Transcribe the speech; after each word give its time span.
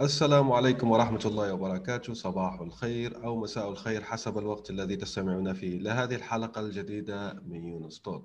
السلام 0.00 0.52
عليكم 0.52 0.90
ورحمة 0.90 1.20
الله 1.24 1.54
وبركاته. 1.54 2.14
صباح 2.14 2.60
الخير 2.60 3.24
أو 3.24 3.40
مساء 3.40 3.68
الخير 3.68 4.02
حسب 4.02 4.38
الوقت 4.38 4.70
الذي 4.70 4.96
تستمعون 4.96 5.52
فيه. 5.52 5.78
لهذه 5.78 6.14
الحلقة 6.14 6.60
الجديدة 6.60 7.32
من 7.46 7.64
يونس 7.64 8.00
توك. 8.00 8.24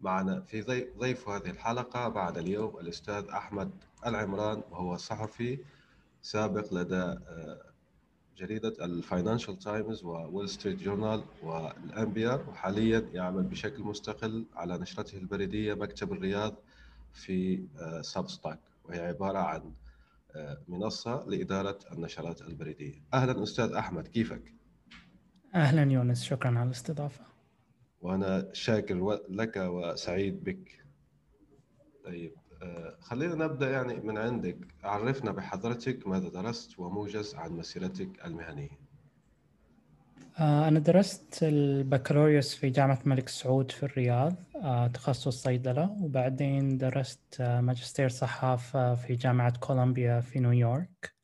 معنا 0.00 0.40
في 0.40 0.88
ضيف 0.98 1.28
هذه 1.28 1.50
الحلقة 1.50 2.08
بعد 2.08 2.38
اليوم 2.38 2.78
الأستاذ 2.78 3.24
أحمد 3.28 3.70
العمران 4.06 4.62
وهو 4.70 4.96
صحفي 4.96 5.58
سابق 6.22 6.74
لدى 6.74 6.94
آه، 6.94 7.60
جريدة 8.36 8.84
الفاينانشال 8.84 9.58
تايمز 9.58 10.04
وول 10.04 10.48
ستريت 10.48 10.82
جورنال 10.82 11.22
وال 11.42 11.83
NPR 11.83 12.44
وحاليا 12.48 13.08
يعمل 13.12 13.42
بشكل 13.42 13.82
مستقل 13.82 14.44
على 14.56 14.78
نشرته 14.78 15.18
البريدية 15.18 15.74
مكتب 15.74 16.12
الرياض 16.12 16.54
في 17.12 17.64
Substack 18.00 18.58
آه، 18.58 18.88
وهي 18.88 19.06
عبارة 19.06 19.38
عن 19.38 19.72
منصة 20.68 21.24
لإدارة 21.26 21.78
النشرات 21.92 22.42
البريدية. 22.42 23.02
أهلا 23.14 23.42
أستاذ 23.42 23.72
أحمد 23.72 24.08
كيفك؟ 24.08 24.54
أهلا 25.54 25.92
يونس 25.92 26.22
شكرا 26.24 26.50
على 26.58 26.66
الاستضافة. 26.66 27.24
وأنا 28.00 28.50
شاكر 28.52 29.20
لك 29.28 29.56
وسعيد 29.56 30.44
بك. 30.44 30.84
طيب 32.04 32.34
آه، 32.62 32.96
خلينا 33.00 33.34
نبدأ 33.34 33.70
يعني 33.70 34.00
من 34.00 34.18
عندك. 34.18 34.58
عرفنا 34.84 35.30
بحضرتك 35.32 36.06
ماذا 36.06 36.28
درست 36.28 36.78
وموجز 36.78 37.34
عن 37.34 37.52
مسيرتك 37.52 38.24
المهنية. 38.24 38.68
آه، 38.70 38.83
أنا 40.40 40.78
درست 40.78 41.38
البكالوريوس 41.42 42.54
في 42.54 42.70
جامعة 42.70 42.98
الملك 43.04 43.28
سعود 43.28 43.70
في 43.70 43.82
الرياض 43.82 44.34
آه، 44.62 44.86
تخصص 44.86 45.42
صيدلة. 45.42 45.96
وبعدين 46.00 46.78
درست 46.78 47.40
آه، 47.40 47.60
ماجستير 47.60 48.08
صحافة 48.08 48.94
في 48.94 49.14
جامعة 49.14 49.58
كولومبيا 49.58 50.20
في 50.20 50.40
نيويورك. 50.40 51.14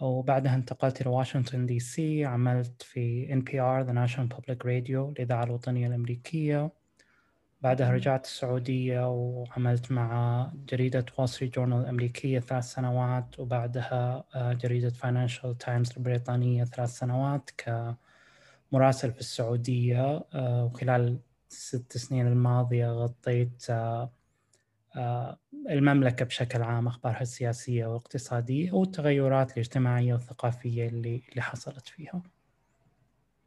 وبعدها 0.00 0.54
انتقلت 0.54 1.00
إلى 1.00 1.10
واشنطن 1.10 1.66
دي 1.66 1.80
سي 1.80 2.24
عملت 2.24 2.82
في 2.82 3.26
NPR 3.26 3.86
The 3.86 3.94
National 3.94 4.36
Public 4.36 4.58
Radio 4.64 5.08
الإذاعة 5.10 5.44
الوطنية 5.44 5.86
الأمريكية. 5.86 6.70
بعدها 7.62 7.90
رجعت 7.90 8.24
السعودية 8.24 9.08
وعملت 9.08 9.92
مع 9.92 10.50
جريدة 10.68 11.04
وول 11.18 11.28
ستريت 11.28 11.54
جورنال 11.54 11.80
الأمريكية 11.80 12.40
ثلاث 12.40 12.64
سنوات 12.64 13.40
وبعدها 13.40 14.24
آه، 14.34 14.52
جريدة 14.52 14.90
فاينانشال 14.90 15.58
تايمز 15.58 15.92
البريطانية 15.96 16.64
ثلاث 16.64 16.98
سنوات 16.98 17.50
كمراسل 18.70 19.12
في 19.12 19.20
السعودية 19.20 20.24
آه، 20.34 20.64
وخلال 20.64 21.20
الست 21.50 21.96
سنين 21.96 22.26
الماضية 22.26 22.86
غطيت 22.86 23.70
آه، 23.70 25.38
المملكة 25.70 26.24
بشكل 26.24 26.62
عام 26.62 26.86
أخبارها 26.86 27.20
السياسية 27.20 27.86
والاقتصادية 27.86 28.72
والتغيرات 28.72 29.52
الاجتماعية 29.52 30.12
والثقافية 30.12 30.88
اللي 30.88 31.22
اللي 31.30 31.42
حصلت 31.42 31.88
فيها. 31.88 32.22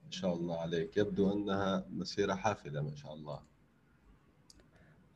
ما 0.05 0.11
شاء 0.11 0.33
الله 0.33 0.59
عليك، 0.61 0.97
يبدو 0.97 1.33
أنها 1.33 1.85
مسيرة 1.89 2.33
حافلة 2.33 2.81
ما 2.81 2.95
شاء 2.95 3.13
الله. 3.13 3.52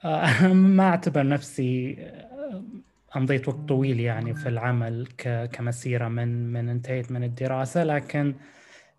ما 0.54 0.84
أعتبر 0.90 1.28
نفسي 1.28 1.96
آه، 2.00 2.64
أمضيت 3.16 3.48
وقت 3.48 3.58
طويل 3.58 4.00
يعني 4.00 4.34
في 4.36 4.50
العمل 4.50 5.08
كمسيرة 5.52 6.08
من 6.08 6.54
من 6.54 6.70
انتهيت 6.70 7.12
من 7.12 7.24
الدراسة 7.24 7.84
لكن 7.84 8.36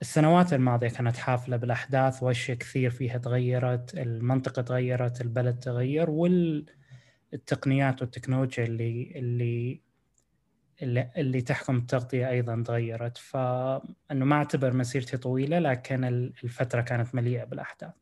السنوات 0.03 0.53
الماضية 0.53 0.89
كانت 0.89 1.17
حافلة 1.17 1.57
بالأحداث 1.57 2.23
وأشياء 2.23 2.57
كثير 2.59 2.91
فيها 2.91 3.19
تغيرت، 3.19 3.95
المنطقة 3.95 4.63
تغيرت، 4.63 5.21
البلد 5.21 5.59
تغير 5.59 6.11
والتقنيات 6.11 8.03
والتكنولوجيا 8.03 8.65
اللي 8.65 9.13
اللي 9.17 9.81
اللي, 10.83 11.11
اللي 11.17 11.41
تحكم 11.43 11.77
التغطية 11.77 12.31
أيضا 12.31 12.63
تغيرت 12.67 13.19
فانه 13.19 14.25
ما 14.25 14.37
أعتبر 14.37 14.73
مسيرتي 14.75 15.17
طويلة 15.17 15.59
لكن 15.59 16.05
الفترة 16.05 16.81
كانت 16.81 17.15
مليئة 17.15 17.45
بالأحداث. 17.45 17.95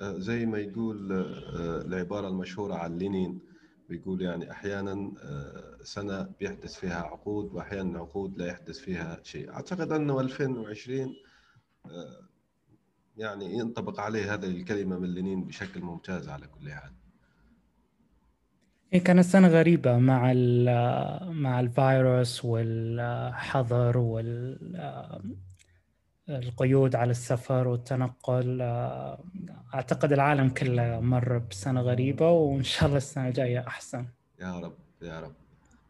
آه، 0.00 0.18
زي 0.18 0.46
ما 0.46 0.58
يقول 0.58 1.12
آه، 1.12 1.86
العبارة 1.86 2.28
المشهورة 2.28 2.74
عن 2.74 2.98
لينين 2.98 3.40
بيقول 3.88 4.22
يعني 4.22 4.50
أحيانا 4.50 5.12
آه، 5.22 5.78
سنة 5.82 6.28
بيحدث 6.40 6.74
فيها 6.74 7.02
عقود 7.02 7.54
وأحيانا 7.54 7.98
عقود 7.98 8.38
لا 8.38 8.46
يحدث 8.46 8.78
فيها 8.78 9.20
شيء. 9.22 9.52
أعتقد 9.52 9.92
أنه 9.92 10.20
2020 10.20 11.14
يعني 13.16 13.54
ينطبق 13.58 14.00
عليه 14.00 14.34
هذه 14.34 14.46
الكلمة 14.46 14.98
من 14.98 15.14
لينين 15.14 15.44
بشكل 15.44 15.80
ممتاز 15.80 16.28
على 16.28 16.46
كل 16.46 16.72
حال. 16.72 16.92
هي 18.92 19.00
كانت 19.00 19.24
سنة 19.24 19.48
غريبة 19.48 19.98
مع 19.98 20.32
مع 21.30 21.60
الفيروس 21.60 22.44
والحظر 22.44 23.98
وال 23.98 24.58
القيود 26.28 26.94
على 26.94 27.10
السفر 27.10 27.68
والتنقل 27.68 28.58
آه، 28.62 29.24
أعتقد 29.74 30.12
العالم 30.12 30.48
كله 30.48 31.00
مر 31.00 31.38
بسنة 31.38 31.80
غريبة 31.80 32.30
وإن 32.30 32.62
شاء 32.62 32.86
الله 32.86 32.96
السنة 32.96 33.28
الجاية 33.28 33.66
أحسن. 33.66 34.06
يا 34.40 34.58
رب 34.60 34.74
يا 35.02 35.20
رب. 35.20 35.32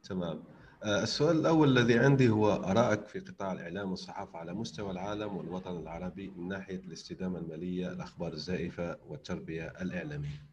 تمام. 0.03 0.43
آه، 0.85 1.03
السؤال 1.03 1.41
الأول 1.41 1.79
الذي 1.79 1.99
عندي 1.99 2.29
هو 2.29 2.53
آرائك 2.53 3.07
في 3.07 3.21
قطاع 3.21 3.53
الإعلام 3.53 3.91
والصحافة 3.91 4.39
على 4.39 4.55
مستوى 4.55 4.91
العالم 4.91 5.37
والوطن 5.37 5.77
العربي 5.77 6.29
من 6.37 6.49
ناحية 6.49 6.77
الاستدامة 6.77 7.39
المالية 7.39 7.93
الأخبار 7.93 8.33
الزائفة 8.33 8.97
والتربية 9.09 9.73
الإعلامية. 9.81 10.51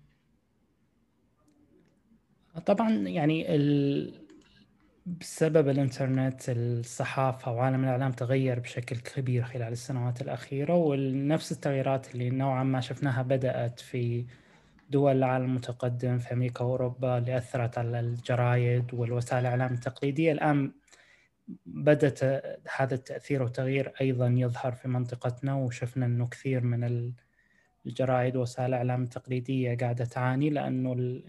طبعا 2.66 2.90
يعني 2.92 3.56
ال... 3.56 4.27
بسبب 5.08 5.70
الإنترنت 5.70 6.42
الصحافة 6.50 7.52
وعالم 7.52 7.84
الإعلام 7.84 8.12
تغير 8.12 8.60
بشكل 8.60 8.96
كبير 8.98 9.44
خلال 9.44 9.72
السنوات 9.72 10.22
الأخيرة 10.22 10.74
ونفس 10.74 11.52
التغييرات 11.52 12.14
اللي 12.14 12.30
نوعا 12.30 12.64
ما 12.64 12.82
شفناها 12.82 13.22
بدأت 13.22 13.80
في 13.80 14.26
دول 14.90 15.18
العالم 15.18 15.46
المتقدم 15.46 16.18
في 16.18 16.34
أمريكا 16.34 16.66
وأوروبا 16.66 17.18
اللي 17.18 17.38
أثرت 17.38 17.78
على 17.78 18.00
الجرايد 18.00 18.94
والوسائل 18.94 19.42
الإعلام 19.42 19.74
التقليدية. 19.74 20.32
الآن 20.32 20.72
بدأت 21.66 22.24
هذا 22.78 22.96
التأثير 22.96 23.44
والتغيير 23.44 23.94
أيضا 24.02 24.28
يظهر 24.28 24.72
في 24.72 24.88
منطقتنا 24.88 25.56
وشفنا 25.56 26.06
أنه 26.06 26.28
كثير 26.28 26.64
من 26.64 27.14
الجرائد 27.86 28.36
ووسائل 28.36 28.70
الإعلام 28.70 29.04
التقليدية 29.04 29.78
قاعدة 29.78 30.06
تعاني 30.06 30.50
لأنه 30.50 31.22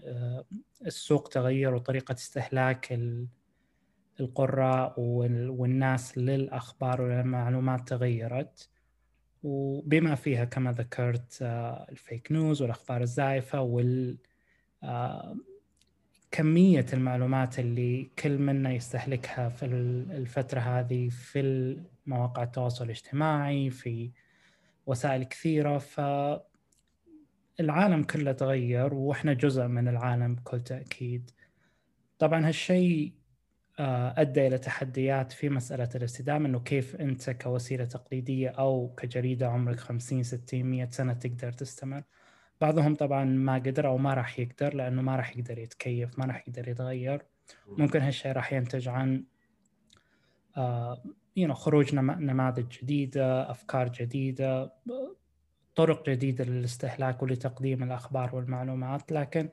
السوق 0.85 1.27
تغير 1.29 1.73
وطريقة 1.73 2.13
استهلاك 2.13 2.99
القراء 4.19 4.93
والناس 4.99 6.17
للأخبار 6.17 7.01
والمعلومات 7.01 7.87
تغيرت. 7.89 8.69
وبما 9.43 10.15
فيها 10.15 10.45
كما 10.45 10.71
ذكرت 10.71 11.39
آه، 11.41 11.87
الفيك 11.89 12.31
نيوز 12.31 12.61
والأخبار 12.61 13.01
الزائفة 13.01 13.61
وال 13.61 14.17
آه، 14.83 15.35
كمية 16.31 16.85
المعلومات 16.93 17.59
اللي 17.59 18.09
كل 18.19 18.37
منا 18.37 18.73
يستهلكها 18.73 19.49
في 19.49 19.65
الفترة 19.65 20.59
هذه 20.59 21.09
في 21.09 21.77
مواقع 22.05 22.43
التواصل 22.43 22.85
الاجتماعي 22.85 23.69
في 23.69 24.11
وسائل 24.85 25.23
كثيرة. 25.23 25.77
فالعالم 25.77 26.43
كله 28.03 28.31
تغير 28.31 28.93
وإحنا 28.93 29.33
جزء 29.33 29.67
من 29.67 29.87
العالم 29.87 30.35
بكل 30.35 30.61
تأكيد. 30.61 31.31
طبعا 32.19 32.47
هالشيء 32.47 33.13
أدى 33.79 34.47
إلى 34.47 34.57
تحديات 34.57 35.31
في 35.31 35.49
مسألة 35.49 35.89
الاستدامه 35.95 36.45
إنه 36.45 36.59
كيف 36.59 36.95
أنت 36.95 37.29
كوسيلة 37.29 37.85
تقليدية 37.85 38.49
أو 38.49 38.93
كجريدة 38.97 39.47
عمرك 39.47 39.79
50 39.79 40.23
60 40.23 40.63
100 40.63 40.89
سنة 40.89 41.13
تقدر 41.13 41.51
تستمر. 41.51 42.03
بعضهم 42.61 42.95
طبعا 42.95 43.23
ما 43.23 43.53
قدر 43.53 43.87
أو 43.87 43.97
ما 43.97 44.13
راح 44.13 44.39
يقدر 44.39 44.73
لأنه 44.73 45.01
ما 45.01 45.15
راح 45.15 45.37
يقدر 45.37 45.59
يتكيف 45.59 46.19
ما 46.19 46.25
راح 46.25 46.47
يقدر 46.47 46.67
يتغير. 46.67 47.25
ممكن 47.67 48.01
هالشيء 48.01 48.31
راح 48.31 48.53
ينتج 48.53 48.87
عن 48.87 49.23
آه 50.57 51.03
know, 51.39 51.51
خروج 51.51 51.95
نماذج 51.95 52.67
جديدة 52.81 53.51
أفكار 53.51 53.89
جديدة 53.89 54.73
طرق 55.75 56.09
جديدة 56.09 56.45
للاستهلاك 56.45 57.23
ولتقديم 57.23 57.83
الأخبار 57.83 58.35
والمعلومات. 58.35 59.11
لكن 59.11 59.49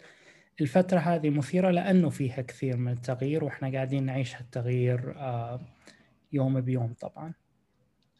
الفترة 0.61 0.99
هذه 0.99 1.31
مثيرة 1.31 1.71
لأنه 1.71 2.11
فيها 2.11 2.43
كثير 2.43 2.77
من 2.77 2.93
التغيير 2.93 3.45
وإحنا 3.45 3.73
قاعدين 3.73 4.07
نعيش 4.07 4.37
هالتغيير 4.37 5.15
آه، 5.17 5.61
يوم 6.33 6.61
بيوم 6.61 6.95
طبعا. 7.01 7.33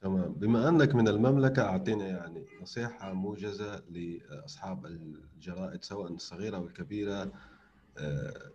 تمام. 0.01 0.33
بما 0.33 0.69
أنك 0.69 0.95
من 0.95 1.09
المملكة 1.09 1.63
أعطينا 1.63 2.07
يعني 2.07 2.47
نصيحة 2.63 3.13
موجزة 3.13 3.83
لأصحاب 3.91 4.87
الجرائد 4.87 5.85
سواء 5.85 6.13
الصغيرة 6.13 6.57
أو 6.57 6.67
الكبيرة 6.67 7.33
آه، 7.99 8.53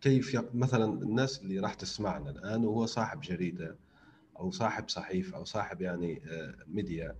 كيف 0.00 0.36
مثلا 0.54 0.84
الناس 0.84 1.42
اللي 1.42 1.58
راح 1.58 1.74
تسمعنا 1.74 2.30
الآن 2.30 2.64
وهو 2.64 2.86
صاحب 2.86 3.20
جريدة 3.20 3.76
أو 4.38 4.50
صاحب 4.50 4.88
صحيفة 4.88 5.36
أو 5.36 5.44
صاحب 5.44 5.80
يعني 5.80 6.22
آه، 6.30 6.54
ميديا 6.66 7.16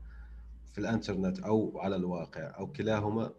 في 0.72 0.78
الإنترنت 0.78 1.40
أو 1.40 1.80
على 1.80 1.96
الواقع 1.96 2.58
أو 2.58 2.66
كلاهما 2.66 3.32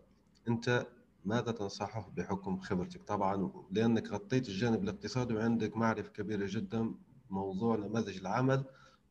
أنت 0.47 0.85
ماذا 1.27 1.51
تنصحه 1.51 2.12
بحكم 2.18 2.59
خبرتك؟ 2.59 3.03
طبعا 3.03 3.51
لأنك 3.71 4.07
غطيت 4.07 4.50
الجانب 4.50 4.83
الاقتصادي 4.83 5.33
وعندك 5.33 5.77
معرفة 5.77 6.09
كبيرة 6.09 6.47
جدا 6.50 6.94
موضوع 7.29 7.75
نماذج 7.75 8.18
العمل 8.18 8.63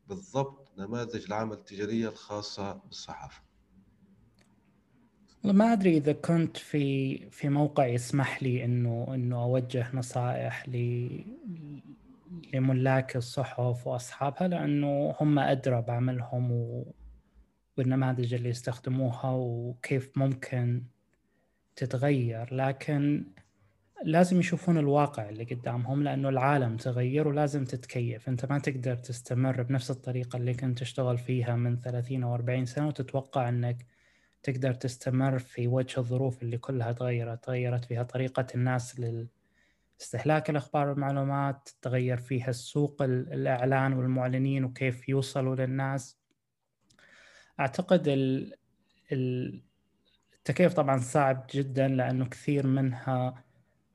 بالضبط 0.08 0.72
نماذج 0.78 1.24
العمل 1.26 1.52
التجارية 1.52 2.08
الخاصة 2.08 2.72
بالصحافة. 2.72 3.42
ما 5.44 5.72
أدري 5.72 5.96
إذا 5.96 6.12
كنت 6.12 6.56
في 6.56 7.16
في 7.30 7.48
موقع 7.48 7.86
يسمح 7.86 8.42
لي 8.42 8.64
إنه 8.64 9.06
إنه 9.14 9.42
أوجه 9.42 9.96
نصائح 9.96 10.68
ل 10.68 11.08
لملاك 12.54 13.16
الصحف 13.16 13.86
وأصحابها 13.86 14.48
لأنه 14.48 15.14
هم 15.20 15.38
أدرى 15.38 15.82
بعملهم 15.82 16.52
و... 16.52 16.92
والنماذج 17.78 18.34
اللي 18.34 18.48
يستخدموها 18.48 19.30
وكيف 19.30 20.18
ممكن 20.18 20.82
تتغير 21.76 22.54
لكن 22.54 23.24
لازم 24.04 24.40
يشوفون 24.40 24.78
الواقع 24.78 25.28
اللي 25.28 25.44
قدامهم 25.44 26.02
لأنه 26.02 26.28
العالم 26.28 26.76
تغير 26.76 27.28
ولازم 27.28 27.64
تتكيف. 27.64 28.28
أنت 28.28 28.44
ما 28.44 28.58
تقدر 28.58 28.96
تستمر 28.96 29.62
بنفس 29.62 29.90
الطريقة 29.90 30.36
اللي 30.36 30.54
كنت 30.54 30.78
تشتغل 30.78 31.18
فيها 31.18 31.56
من 31.56 31.80
30 31.80 32.22
أو 32.22 32.34
40 32.34 32.64
سنة 32.66 32.88
وتتوقع 32.88 33.48
إنك 33.48 33.86
تقدر 34.42 34.74
تستمر 34.74 35.38
في 35.38 35.68
وجه 35.68 36.00
الظروف 36.00 36.42
اللي 36.42 36.58
كلها 36.58 36.92
تغيرت 36.92 37.44
تغيرت 37.44 37.84
فيها 37.84 38.02
طريقة 38.02 38.46
الناس 38.54 39.00
لاستهلاك 39.98 40.50
الأخبار 40.50 40.88
والمعلومات 40.88 41.68
تغير 41.82 42.16
فيها 42.16 42.50
السوق 42.50 43.02
الإعلان 43.02 43.92
والمعلنين 43.92 44.64
وكيف 44.64 45.08
يوصلوا 45.08 45.56
للناس. 45.56 46.18
أعتقد 47.60 48.08
ال 48.08 48.54
ال 49.12 49.65
التكيف 50.48 50.74
طبعا 50.74 50.98
صعب 50.98 51.46
جدا 51.54 51.88
لأنه 51.88 52.24
كثير 52.24 52.66
منها 52.66 53.44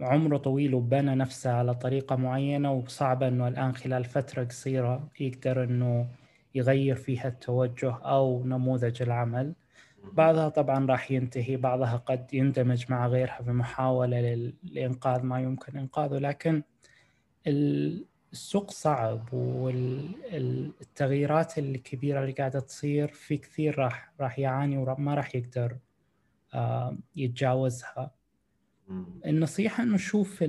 عمره 0.01 0.37
طويل 0.37 0.73
وبنى 0.75 1.15
نفسه 1.15 1.51
على 1.51 1.75
طريقة 1.75 2.15
معينة 2.15 2.73
وصعبة 2.73 3.27
أنه 3.27 3.47
الآن 3.47 3.75
خلال 3.75 4.05
فترة 4.05 4.43
قصيرة 4.43 5.07
يقدر 5.19 5.63
أنه 5.63 6.07
يغير 6.55 6.95
فيها 6.95 7.27
التوجه 7.27 7.91
أو 7.91 8.43
نموذج 8.43 9.01
العمل. 9.01 9.53
بعضها 10.13 10.49
طبعا 10.49 10.85
راح 10.85 11.11
ينتهي 11.11 11.57
بعضها 11.57 11.95
قد 11.97 12.33
يندمج 12.33 12.85
مع 12.89 13.07
غيرها 13.07 13.41
في 13.41 13.51
محاولة 13.51 14.51
لإنقاذ 14.63 15.23
ما 15.23 15.41
يمكن 15.41 15.77
إنقاذه. 15.77 16.17
لكن 16.17 16.63
السوق 17.47 18.71
صعب 18.71 19.33
والتغييرات 20.33 21.57
الكبيرة 21.57 22.21
اللي 22.21 22.31
قاعدة 22.31 22.59
تصير 22.59 23.07
في 23.07 23.37
كثير 23.37 23.79
راح 23.79 24.11
راح 24.19 24.39
يعاني 24.39 24.77
وما 24.77 25.13
راح 25.13 25.35
يقدر 25.35 25.77
يتجاوزها. 27.15 28.11
النصيحة 29.25 29.83
إنه 29.83 29.97
شوف 29.97 30.39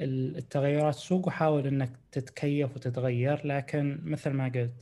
التغيرات 0.00 0.94
السوق 0.94 1.26
وحاول 1.26 1.66
إنك 1.66 1.90
تتكيف 2.12 2.76
وتتغير. 2.76 3.46
لكن 3.46 4.00
مثل 4.04 4.30
ما 4.30 4.44
قلت 4.44 4.74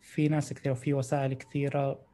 في 0.00 0.28
ناس 0.28 0.52
كثير 0.52 0.72
وفي 0.72 0.94
وسائل 0.94 1.34
كثيرة 1.34 2.06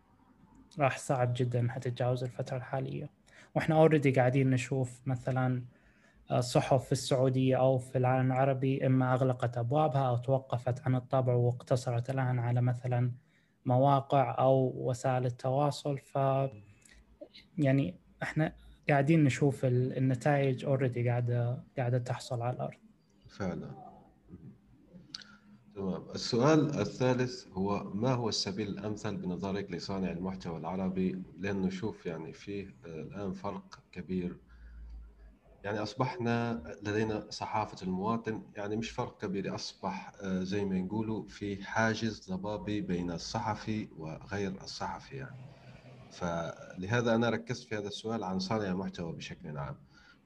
راح 0.78 0.98
صعب 0.98 1.32
جدا 1.36 1.60
إنها 1.60 1.78
تتجاوز 1.78 2.24
الفترة 2.24 2.56
الحالية. 2.56 3.10
وإحنا 3.54 3.74
اوريدي 3.74 4.10
قاعدين 4.10 4.50
نشوف 4.50 5.00
مثلا 5.06 5.62
آه، 6.30 6.40
صحف 6.40 6.84
في 6.84 6.92
السعودية 6.92 7.56
أو 7.58 7.78
في 7.78 7.98
العالم 7.98 8.32
العربي 8.32 8.86
إما 8.86 9.14
أغلقت 9.14 9.58
أبوابها 9.58 10.08
أو 10.08 10.16
توقفت 10.16 10.86
عن 10.86 10.94
الطبع 10.94 11.34
واقتصرت 11.34 12.10
الآن 12.10 12.38
على 12.38 12.60
مثلا 12.60 13.12
مواقع 13.66 14.36
أو 14.38 14.72
وسائل 14.76 15.26
التواصل. 15.26 15.98
ف 15.98 16.18
يعني 17.58 17.94
إحنا 18.22 18.52
قاعدين 18.88 19.24
نشوف 19.24 19.64
النتائج 19.64 20.64
اوريدي 20.64 21.08
قاعدة 21.08 21.64
قاعدة 21.78 21.98
تحصل 21.98 22.42
على 22.42 22.56
الأرض. 22.56 22.78
فعلا. 23.28 23.70
تمام. 25.74 26.02
السؤال 26.14 26.80
الثالث 26.80 27.46
هو 27.48 27.84
ما 27.94 28.12
هو 28.12 28.28
السبيل 28.28 28.68
الأمثل 28.68 29.16
بنظرك 29.16 29.70
لصانع 29.70 30.10
المحتوى 30.10 30.58
العربي؟ 30.58 31.22
لأنه 31.38 31.70
شوف 31.70 32.06
يعني 32.06 32.32
فيه 32.32 32.74
الآن 32.84 33.32
فرق 33.32 33.78
كبير. 33.92 34.36
يعني 35.64 35.78
أصبحنا 35.78 36.62
لدينا 36.82 37.26
صحافة 37.30 37.86
المواطن 37.86 38.42
يعني 38.56 38.76
مش 38.76 38.90
فرق 38.90 39.20
كبير 39.20 39.54
أصبح 39.54 40.12
آه، 40.20 40.42
زي 40.42 40.64
ما 40.64 40.78
نقولوا 40.78 41.28
في 41.28 41.64
حاجز 41.64 42.30
ضبابي 42.30 42.80
بين 42.80 43.10
الصحفي 43.10 43.88
وغير 43.98 44.62
الصحفي 44.62 45.16
يعني. 45.16 45.36
فلهذا 46.12 47.14
أنا 47.14 47.30
ركزت 47.30 47.68
في 47.68 47.76
هذا 47.76 47.88
السؤال 47.88 48.24
عن 48.24 48.38
صانع 48.38 48.70
المحتوى 48.70 49.12
بشكل 49.12 49.58
عام. 49.58 49.76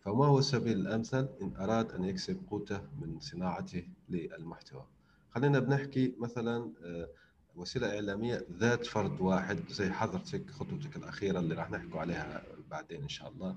فما 0.00 0.26
هو 0.26 0.38
السبيل 0.38 0.80
الأمثل 0.80 1.28
إن 1.42 1.56
أراد 1.56 1.92
أن 1.92 2.04
يكسب 2.04 2.42
قوته 2.50 2.80
من 3.00 3.20
صناعته 3.20 3.88
للمحتوى؟ 4.08 4.84
خلينا 5.30 5.58
بنحكي 5.58 6.14
مثلا 6.18 6.72
آه، 6.84 7.08
وسيلة 7.56 7.94
إعلامية 7.94 8.46
ذات 8.52 8.86
فرد 8.86 9.20
واحد 9.20 9.58
زي 9.70 9.90
حضرتك 9.90 10.50
خطوتك 10.50 10.96
الأخيرة 10.96 11.38
اللي 11.38 11.54
راح 11.54 11.70
نحكوا 11.70 12.00
عليها 12.00 12.42
بعدين 12.70 13.02
إن 13.02 13.08
شاء 13.08 13.28
الله. 13.28 13.56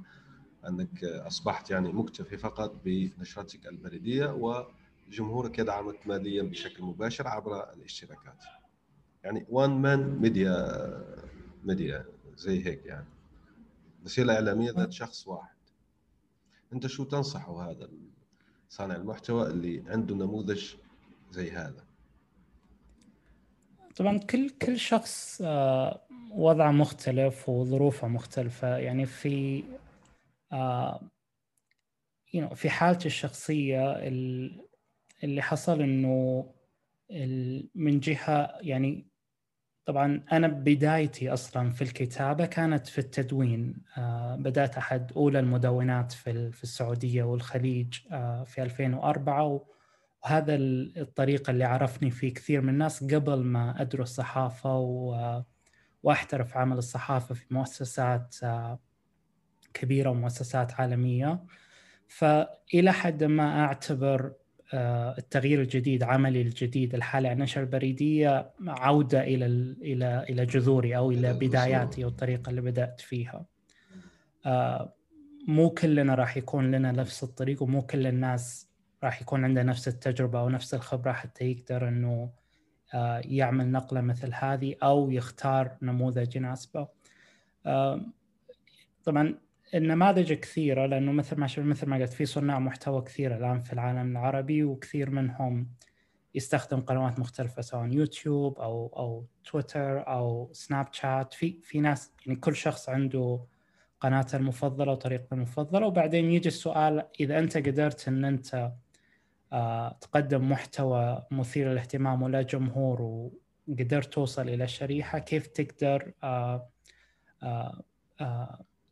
أنك 0.68 1.04
أصبحت 1.04 1.72
يعني 1.72 1.92
مكتفي 1.92 2.38
فقط 2.38 2.76
بنشرتك 2.86 3.68
البريدية 3.68 4.26
وجمهورك 5.10 5.60
يدعمك 5.60 6.08
ماليا 6.08 6.44
بشكل 6.44 6.84
مباشر 6.84 7.28
عبر 7.28 7.74
الاشتراكات. 7.74 8.44
يعني 9.24 9.46
one 9.50 9.82
man 9.82 10.20
media 10.22 10.68
media 11.64 12.06
زي 12.40 12.66
هيك 12.66 12.86
يعني. 12.86 13.06
وسيله 14.06 14.34
اعلاميه 14.34 14.72
ذات 14.72 14.92
شخص 14.92 15.28
واحد. 15.28 15.56
أنت 16.74 16.88
شو 16.88 17.04
تنصحه 17.04 17.72
هذا 17.72 17.90
صانع 18.70 18.96
المحتوى 18.96 19.48
اللي 19.48 19.84
عنده 19.88 20.16
نموذج 20.16 20.74
زي 21.32 21.52
هذا؟ 21.52 21.86
طبعا 23.96 24.18
كل 24.18 24.50
كل 24.50 24.80
شخص 24.80 25.42
آه، 25.46 26.02
وضعه 26.32 26.72
مختلف 26.72 27.50
وظروفه 27.50 28.08
مختلفة. 28.08 28.78
يعني 28.78 29.06
في 29.06 29.64
آه، 30.52 31.02
في 32.56 32.70
حالتي 32.70 33.06
الشخصية 33.06 33.94
اللي 35.24 35.42
حصل 35.42 35.82
إنه 35.82 36.46
من 37.76 38.00
جهة 38.00 38.58
يعني 38.62 39.09
طبعا 39.90 40.24
أنا 40.32 40.48
بدايتي 40.48 41.34
أصلا 41.34 41.70
في 41.70 41.82
الكتابة 41.82 42.46
كانت 42.46 42.88
في 42.88 42.98
التدوين. 43.00 43.76
آه، 43.98 44.36
بدأت 44.36 44.78
أحد 44.78 45.12
أولى 45.16 45.40
المدونات 45.40 46.12
في 46.12 46.52
في 46.52 46.64
السعودية 46.64 47.24
والخليج 47.24 48.00
آه، 48.12 48.44
في 48.44 48.64
2004 48.64 49.66
وهذا 50.24 50.56
الطريق 50.56 51.50
اللي 51.50 51.64
عرفني 51.64 52.12
فيه 52.12 52.34
كثير 52.34 52.62
من 52.62 52.70
الناس 52.70 53.04
قبل 53.04 53.44
ما 53.44 53.82
أدرس 53.82 54.10
صحافة 54.10 54.78
وأحترف 56.04 56.58
عمل 56.58 56.78
الصحافة 56.78 57.36
في 57.36 57.46
مؤسسات 57.54 58.36
آه، 58.44 58.80
كبيرة 59.74 60.10
ومؤسسات 60.10 60.74
عالمية. 60.74 61.44
فإلى 62.08 62.94
حد 62.94 63.24
ما 63.24 63.66
أعتبر 63.66 64.34
التغيير 64.74 65.62
الجديد 65.62 66.04
عملي 66.04 66.42
الجديد 66.42 66.96
الحالة 66.96 67.32
النشر 67.32 67.62
البريدية 67.62 68.52
عودة 68.68 69.24
إلى 69.24 69.46
إلى 69.82 70.26
إلى 70.30 70.46
جذوري 70.46 70.98
أو 70.98 71.12
إلى 71.12 71.34
بداياتي 71.34 72.06
والطريقة 72.06 72.50
اللي 72.50 72.62
بدأت 72.62 73.02
فيها. 73.02 73.46
آه، 74.46 74.94
مو 75.48 75.70
كلنا 75.70 76.16
راح 76.16 76.38
يكون 76.38 76.72
لنا 76.72 76.92
نفس 76.92 77.24
الطريق 77.24 77.64
ومو 77.64 77.82
كل 77.82 78.08
الناس 78.08 78.70
راح 79.04 79.22
يكون 79.22 79.44
عنده 79.44 79.64
نفس 79.64 79.88
التجربة 79.88 80.40
أو 80.40 80.50
نفس 80.50 80.74
الخبرة 80.74 81.12
حتى 81.12 81.46
يقدر 81.46 81.88
إنه 81.88 82.30
آه، 82.94 83.22
يعمل 83.26 83.72
نقلة 83.72 84.02
مثل 84.02 84.32
هذه 84.34 84.76
أو 84.84 85.12
يختار 85.12 85.78
نموذج 85.82 86.36
يناسبه. 86.36 86.88
طبعا 89.04 89.36
النماذج 89.76 90.34
كثيرة 90.34 90.86
لأنه 90.86 91.12
مثل 91.12 91.36
ما 91.40 91.48
مثل 91.58 91.88
ما 91.88 91.98
قلت 91.98 92.14
في 92.14 92.26
صناع 92.26 92.60
محتوى 92.60 93.02
كثير 93.02 93.36
الآن 93.36 93.60
في 93.60 93.74
العالم 93.74 94.12
العربي 94.12 94.64
وكثير 94.64 95.10
منهم 95.10 95.70
يستخدم 96.36 96.80
قنوات 96.80 97.20
مختلفة 97.20 97.62
سواء 97.62 97.88
يوتيوب 97.88 98.60
أو 98.60 98.94
أو 98.98 99.26
تويتر 99.44 100.08
أو 100.08 100.50
سناب 100.54 100.88
شات. 100.94 101.34
في 101.34 101.60
في 101.64 101.80
ناس 101.80 102.12
يعني 102.26 102.40
كل 102.40 102.56
شخص 102.56 102.90
عنده 102.90 103.40
قناته 104.00 104.36
المفضلة 104.36 104.92
وطريقته 104.92 105.34
المفضلة. 105.34 105.88
وبعدين 105.88 106.32
يجي 106.32 106.48
السؤال 106.48 107.06
إذا 107.20 107.40
أنت 107.40 107.58
قدرت 107.58 108.08
إن 108.08 108.26
أنت 108.26 108.72
آه، 109.54 109.98
تقدم 110.02 110.50
محتوى 110.52 111.24
مثير 111.32 111.72
للاهتمام 111.72 112.22
ولا 112.22 112.42
جمهور 112.42 113.30
وقدرت 113.68 114.14
توصل 114.14 114.50
إلى 114.50 114.68
شريحة 114.68 115.20
كيف 115.20 115.48
تقدر 115.48 116.14
آه، 116.24 116.70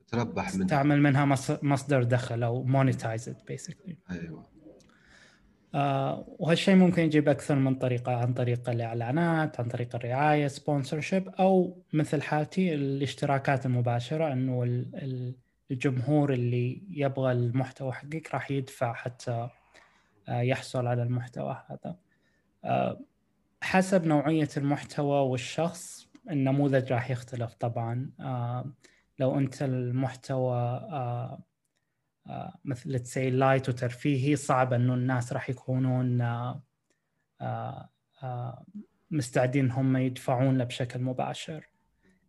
تربح 0.07 0.55
منها. 0.55 0.67
تعمل 0.67 1.01
منها 1.01 1.25
مصدر 1.61 2.03
دخل 2.03 2.43
أو 2.43 2.63
monetize 2.63 3.29
basically 3.47 3.97
أيوه. 4.11 4.57
آه 5.75 6.25
وهالشيء 6.39 6.75
ممكن 6.75 7.03
يجيب 7.03 7.29
أكثر 7.29 7.55
من 7.55 7.75
طريقة 7.75 8.15
عن 8.15 8.33
طريق 8.33 8.69
الإعلانات 8.69 9.59
عن 9.59 9.67
طريق 9.67 9.95
الرعاية 9.95 10.47
sponsorship 10.47 11.29
أو 11.29 11.83
مثل 11.93 12.21
حالتي 12.21 12.73
الاشتراكات 12.75 13.65
المباشرة 13.65 14.33
إنه 14.33 14.83
الجمهور 15.71 16.33
اللي 16.33 16.83
يبغى 16.89 17.31
المحتوى 17.31 17.91
حقك 17.91 18.29
راح 18.33 18.51
يدفع 18.51 18.93
حتى 18.93 19.49
آه 20.29 20.41
يحصل 20.41 20.87
على 20.87 21.03
المحتوى 21.03 21.63
هذا. 21.69 21.95
آه 22.65 22.99
حسب 23.61 24.05
نوعية 24.05 24.49
المحتوى 24.57 25.19
والشخص 25.19 26.07
النموذج 26.31 26.93
راح 26.93 27.11
يختلف 27.11 27.53
طبعا. 27.53 28.09
آه 28.19 28.71
لو 29.19 29.39
أنت 29.39 29.61
المحتوى 29.61 30.57
آه 30.57 31.43
آه، 32.29 32.59
مثل 32.65 32.99
تسي 32.99 33.29
لايت 33.29 33.69
وترفيهي 33.69 34.35
صعب 34.35 34.73
إنه 34.73 34.93
الناس 34.93 35.33
راح 35.33 35.49
يكونون 35.49 36.21
آه، 37.41 38.65
مستعدين 39.11 39.71
هم 39.71 39.97
يدفعون 39.97 40.57
له 40.57 40.63
بشكل 40.63 41.01
مباشر. 41.01 41.69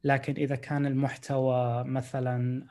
لكن 0.04 0.32
إذا 0.32 0.56
كان 0.56 0.86
المحتوى 0.86 1.84
مثلا 1.84 2.64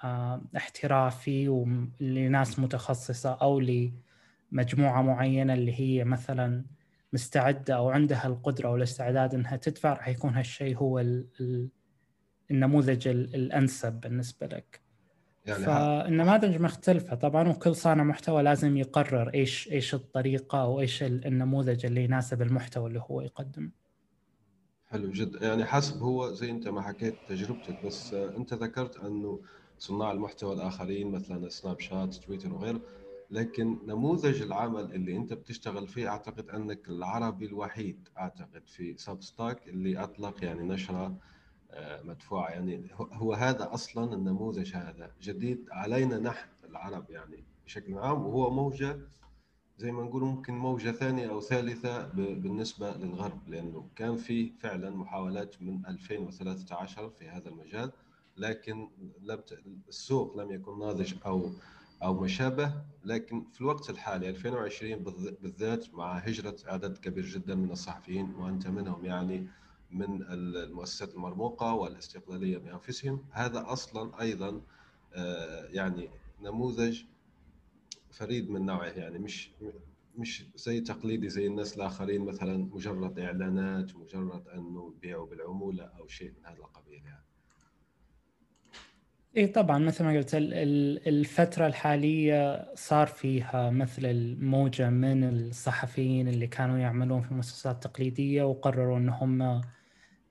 احترافي 0.58 1.66
لناس 2.00 2.60
متخصصة 2.60 3.34
أو 3.34 3.60
لمجموعة 3.60 5.02
معينة 5.02 5.54
اللي 5.54 5.80
هي 5.80 6.04
مثلا 6.04 6.66
مستعدة 7.14 7.76
أو 7.76 7.90
عندها 7.90 8.28
القدرة 8.28 8.70
والاستعداد 8.70 9.34
إنها 9.34 9.56
تدفع 9.56 9.94
راح 9.94 10.08
يكون 10.08 10.34
هالشيء 10.34 10.78
هو 10.78 11.00
النموذج 12.52 13.08
الأنسب 13.08 13.94
بالنسبة 13.94 14.48
لك. 14.48 14.82
يعني 15.46 15.66
فالنماذج 15.66 16.62
مختلفة 16.62 17.16
طبعا 17.16 17.50
وكل 17.50 17.76
صانع 17.76 18.04
محتوى 18.04 18.44
لازم 18.44 18.78
يقرر 18.78 19.34
إيش 19.34 19.72
إيش 19.72 19.94
الطريقة 19.94 20.62
أو 20.62 20.80
إيش 20.80 21.04
النموذج 21.04 21.86
اللي 21.86 22.04
يناسب 22.04 22.42
المحتوى 22.42 22.88
اللي 22.88 23.04
هو 23.10 23.22
يقدمه. 23.22 23.70
حلو 24.88 25.12
جدا 25.12 25.48
يعني 25.48 25.66
حسب 25.66 26.02
هو 26.02 26.34
زي 26.34 26.52
أنت 26.52 26.68
ما 26.68 26.82
حكيت 26.82 27.16
تجربتك 27.28 27.86
بس 27.86 28.14
أنت 28.14 28.54
ذكرت 28.54 28.98
أنه 28.98 29.42
صناع 29.80 30.12
المحتوى 30.12 30.54
الآخرين 30.54 31.12
مثلا 31.12 31.50
سناب 31.50 31.80
شات 31.80 32.16
تويتر 32.16 32.54
وغيره 32.54 32.82
لكن 33.32 33.78
نموذج 33.86 34.42
العمل 34.42 34.94
اللي 34.94 35.16
أنت 35.16 35.34
بتشتغل 35.34 35.88
فيه 35.88 36.08
أعتقد 36.08 36.50
أنك 36.50 36.90
العربي 36.90 37.46
الوحيد 37.46 38.10
أعتقد 38.18 38.68
في 38.68 38.98
سبستاك 38.98 39.68
اللي 39.68 40.04
أطلق 40.04 40.44
يعني 40.44 40.64
نشرة 40.64 41.18
مدفوعه 42.04 42.50
يعني. 42.50 42.88
هو 42.98 43.34
هذا 43.34 43.74
أصلا 43.74 44.14
النموذج 44.14 44.76
هذا. 44.76 45.12
جديد 45.22 45.68
علينا 45.72 46.20
نحن 46.20 46.50
العرب 46.70 47.10
يعني 47.10 47.44
بشكل 47.66 47.98
عام 47.98 48.26
وهو 48.26 48.50
موجة 48.50 49.00
زي 49.78 49.92
ما 49.92 50.04
نقول 50.04 50.24
ممكن 50.24 50.54
موجة 50.54 50.92
ثانية 50.92 51.30
أو 51.30 51.42
ثالثة 51.42 52.08
بالنسبة 52.14 52.92
للغرب 52.92 53.50
لأنه 53.50 53.90
كان 53.96 54.18
في 54.18 54.52
فعلا 54.60 54.90
محاولات 54.90 55.62
من 55.62 55.86
2013 55.86 57.10
في 57.10 57.30
هذا 57.30 57.50
المجال 57.50 57.92
لكن 58.38 58.90
السوق 59.88 60.38
لم 60.38 60.52
يكن 60.52 60.80
ناضج 60.80 61.14
أو 61.26 61.50
أو 62.04 62.14
ما 62.14 62.28
شابه 62.28 62.72
لكن 63.06 63.46
في 63.54 63.62
الوقت 63.62 63.90
الحالي 63.90 64.30
2020 64.30 65.04
بالذات 65.42 65.94
مع 65.94 66.18
هجرة 66.18 66.56
عدد 66.66 66.98
كبير 66.98 67.26
جدا 67.26 67.56
من 67.56 67.72
الصحفيين 67.72 68.36
وأنت 68.36 68.68
منهم 68.68 69.06
يعني 69.06 69.48
من 69.92 70.22
المؤسسات 70.30 71.14
المرموقة 71.16 71.74
والاستقلالية 71.74 72.58
بأنفسهم. 72.58 73.26
هذا 73.32 73.64
أصلا 73.68 74.22
أيضا 74.22 74.62
آه، 75.14 75.66
يعني 75.66 76.10
نموذج 76.42 77.04
فريد 78.12 78.50
من 78.50 78.66
نوعه 78.66 78.90
يعني 78.90 79.20
مش 79.20 79.52
مش 80.18 80.46
زي 80.56 80.82
تقليدي 80.82 81.30
زي 81.30 81.48
الناس 81.48 81.78
الآخرين 81.78 82.22
مثلا 82.22 82.58
مجرد 82.58 83.20
إعلانات 83.20 83.96
مجرد 83.96 84.48
أنه 84.48 84.94
يبيعوا 84.98 85.26
بالعمولة 85.26 85.84
أو 85.84 86.08
شيء 86.08 86.30
من 86.30 86.46
هذا 86.46 86.58
القبيل 86.58 87.02
يعني. 87.06 87.24
اي 89.38 89.48
طبعا 89.48 89.80
مثل 89.80 90.04
ما 90.04 90.18
قلت 90.18 90.30
الفترة 91.08 91.68
الحالية 91.68 92.74
صار 92.76 93.08
فيها 93.08 93.70
مثل 93.70 94.06
الموجة 94.06 94.90
من 94.90 95.24
الصحفيين 95.24 96.28
اللي 96.28 96.48
كانوا 96.48 96.78
يعملون 96.78 97.22
في 97.22 97.34
مؤسسات 97.34 97.84
تقليدية 97.84 98.44
وقرروا 98.44 98.98
إن 98.98 99.10
هم 99.10 99.62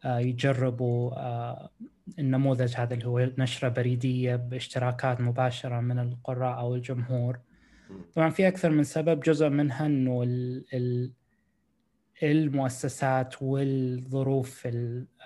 يجربوا 0.07 1.13
آه، 1.17 1.71
النموذج 2.19 2.75
هذا 2.77 2.95
اللي 2.95 3.07
هو 3.07 3.31
نشرة 3.39 3.69
بريدية 3.69 4.37
باشتراكات 4.37 5.21
مباشرة 5.21 5.81
من 5.81 5.99
القراء 5.99 6.59
أو 6.59 6.75
الجمهور. 6.75 7.39
طبعا 8.15 8.31
في 8.31 8.49
أكثر 8.49 8.71
من 8.71 8.85
سبب 8.85 9.21
جزء 9.21 9.49
منها 9.49 9.87
أنه 9.87 10.23
المؤسسات 12.23 13.43
والظروف 13.43 14.69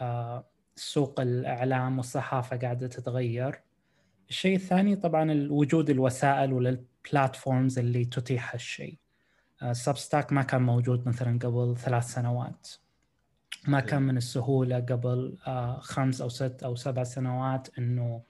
آه، 0.01 0.47
سوق 0.77 1.21
الإعلام 1.21 1.99
والصحافة 1.99 2.57
قاعدة 2.57 2.87
تتغير. 2.87 3.61
الشيء 4.29 4.57
الثاني 4.57 4.97
طبعا 4.97 5.49
وجود 5.51 5.91
الوسائل 5.91 6.53
وال 6.53 6.76
platforms 6.76 7.79
اللي 7.79 8.05
تتيح 8.05 8.55
هالشيء. 8.55 8.99
Substack 9.73 10.33
ما 10.33 10.43
كان 10.43 10.63
موجود 10.63 11.09
مثلا 11.09 11.39
قبل 11.39 11.77
ثلاث 11.77 12.05
سنوات. 12.05 12.69
ما 13.69 13.81
كان 13.81 14.03
من 14.03 14.17
السهولة 14.17 14.77
قبل 14.77 15.39
آه، 15.47 15.81
خمس 15.81 16.21
أو 16.21 16.29
ست 16.29 16.63
أو 16.63 16.77
سبع 16.77 17.05
سنوات 17.05 17.79
إنه 17.79 18.23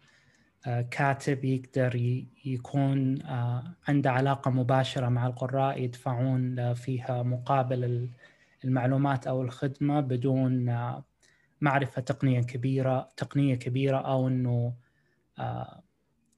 آه، 0.66 0.82
كاتب 0.82 1.44
يقدر 1.44 1.96
يكون 2.44 3.22
آه، 3.22 3.74
عنده 3.88 4.10
علاقة 4.10 4.50
مباشرة 4.50 5.08
مع 5.08 5.26
القراء 5.26 5.82
يدفعون 5.82 6.74
فيها 6.74 7.22
مقابل 7.22 8.08
المعلومات 8.64 9.26
أو 9.26 9.42
الخدمة 9.42 10.00
بدون 10.00 10.76
معرفة 11.60 12.02
تقنية 12.02 12.40
كبيرة 12.40 13.08
تقنية 13.16 13.54
كبيرة 13.54 13.96
أو 13.96 14.28
إنه 14.28 14.74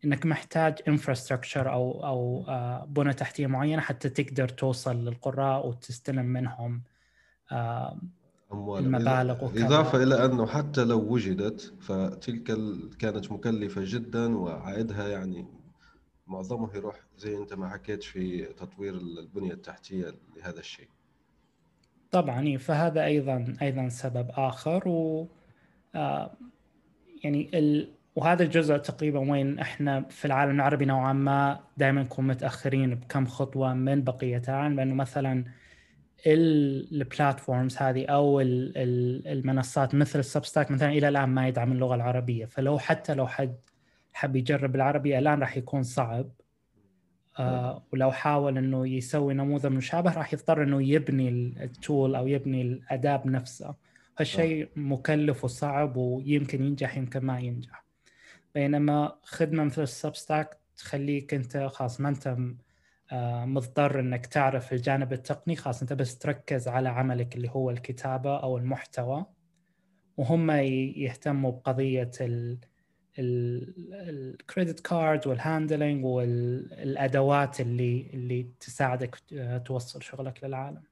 إنك 0.05 0.27
محتاج 0.27 0.79
انفراستراكشر 0.89 1.73
أو 1.73 2.07
أو 2.07 2.45
بنى 2.87 3.13
تحتية 3.13 3.47
معينة 3.47 3.83
حتى 3.83 4.09
تقدر 4.09 4.49
توصل 4.49 5.05
للقراء 5.05 5.69
وتستلم 5.69 6.27
منهم 6.27 6.83
أموال 8.53 8.85
المبالغ 8.85 9.45
وكذا. 9.45 9.67
إضافة 9.67 10.03
إلى 10.03 10.25
أنه 10.25 10.47
حتى 10.47 10.85
لو 10.85 10.99
وجدت 10.99 11.75
فتلك 11.81 12.45
كانت 12.99 13.33
مكلفة 13.33 13.83
جدا 13.85 14.37
وعائدها 14.37 15.09
يعني 15.09 15.47
معظمه 16.27 16.77
يروح 16.77 17.01
زي 17.19 17.37
أنت 17.37 17.55
ما 17.55 17.69
حكيت 17.69 18.03
في 18.03 18.45
تطوير 18.45 18.95
البنية 18.95 19.53
التحتية 19.53 20.15
لهذا 20.37 20.61
الشيء. 20.61 20.89
طبعا 22.11 22.59
فهذا 22.59 23.05
أيضا 23.05 23.55
أيضا 23.63 23.89
سبب 23.89 24.31
آخر 24.31 24.89
و 24.89 25.29
آه، 25.95 26.31
يعني 27.25 27.51
ال... 27.55 27.89
وهذا 28.17 28.43
الجزء 28.43 28.77
تقريبا 28.77 29.19
وين 29.19 29.59
إحنا 29.59 30.01
في 30.01 30.25
العالم 30.25 30.55
العربي 30.55 30.85
نوعا 30.85 31.13
ما 31.13 31.61
دائما 31.77 32.03
نكون 32.03 32.27
متأخرين 32.27 32.95
بكم 32.95 33.27
خطوة 33.27 33.75
من 33.75 34.05
بقيه 34.05 34.43
العالم 34.49 34.77
لأنه 34.77 34.95
مثلا 34.95 35.45
ال 36.27 36.42
platforms 36.42 37.77
هذه 37.77 38.07
أو 38.07 38.41
المنصات 38.41 39.95
مثل 39.95 40.19
ال 40.19 40.25
Substack 40.25 40.71
مثلا 40.71 40.89
إلى 40.89 41.09
الآن 41.09 41.29
ما 41.29 41.49
يدعم 41.49 41.73
اللغة 41.73 41.95
العربية. 41.95 42.47
فلو 42.47 42.79
حتى 42.79 43.15
لو 43.15 43.27
حد 43.27 43.57
حب 44.13 44.37
يجرب 44.37 44.75
العربي 44.75 45.19
الآن 45.19 45.41
راح 45.41 45.57
يكون 45.57 45.83
صعب. 45.83 46.31
آه 47.39 47.83
ولو 47.93 48.13
حاول 48.13 48.59
إنه 48.59 48.89
يسوي 48.89 49.35
نموذج 49.35 49.67
مشابه 49.67 50.13
راح 50.13 50.33
يضطر 50.33 50.63
إنه 50.63 50.83
يبني 50.83 51.29
ال 51.65 51.75
tool 51.75 52.15
أو 52.15 52.27
يبني 52.27 52.63
الاداه 52.63 53.17
بنفسه 53.17 53.75
هالشيء 54.19 54.69
مكلف 54.77 55.45
وصعب 55.45 55.97
ويمكن 55.97 56.65
ينجح 56.65 56.97
يمكن 56.97 57.21
ما 57.21 57.41
ينجح. 57.41 57.85
بينما 58.55 59.17
خدمة 59.23 59.65
مثل 59.65 59.83
ال 59.83 59.91
Substack 59.91 60.57
تخليك 60.77 61.35
أنت 61.35 61.57
خلاص 61.57 62.01
ما 62.01 62.09
أنت 62.09 62.37
مضطر 63.47 64.01
إنك 64.01 64.27
تعرف 64.27 64.73
الجانب 64.73 65.13
التقني 65.13 65.57
خلاص 65.57 65.83
أنت 65.83 65.93
بس 65.93 66.19
تركز 66.19 66.69
على 66.69 66.89
عملك 66.89 67.37
اللي 67.37 67.51
هو 67.51 67.71
الكتابة 67.71 68.37
أو 68.37 68.59
المحتوى 68.59 69.27
وهم 70.17 70.51
يهتموا 70.51 71.51
بقضية 71.51 72.11
ال 73.19 73.42
credit 73.42 74.81
card 74.81 75.27
وال 75.27 75.42
handling 75.42 76.05
والأدوات 76.05 77.61
اللي 77.61 78.11
اللي 78.15 78.49
تساعدك 78.61 79.17
آه، 79.33 79.59
توصل 79.59 80.03
شغلك 80.03 80.45
للعالم. 80.45 80.83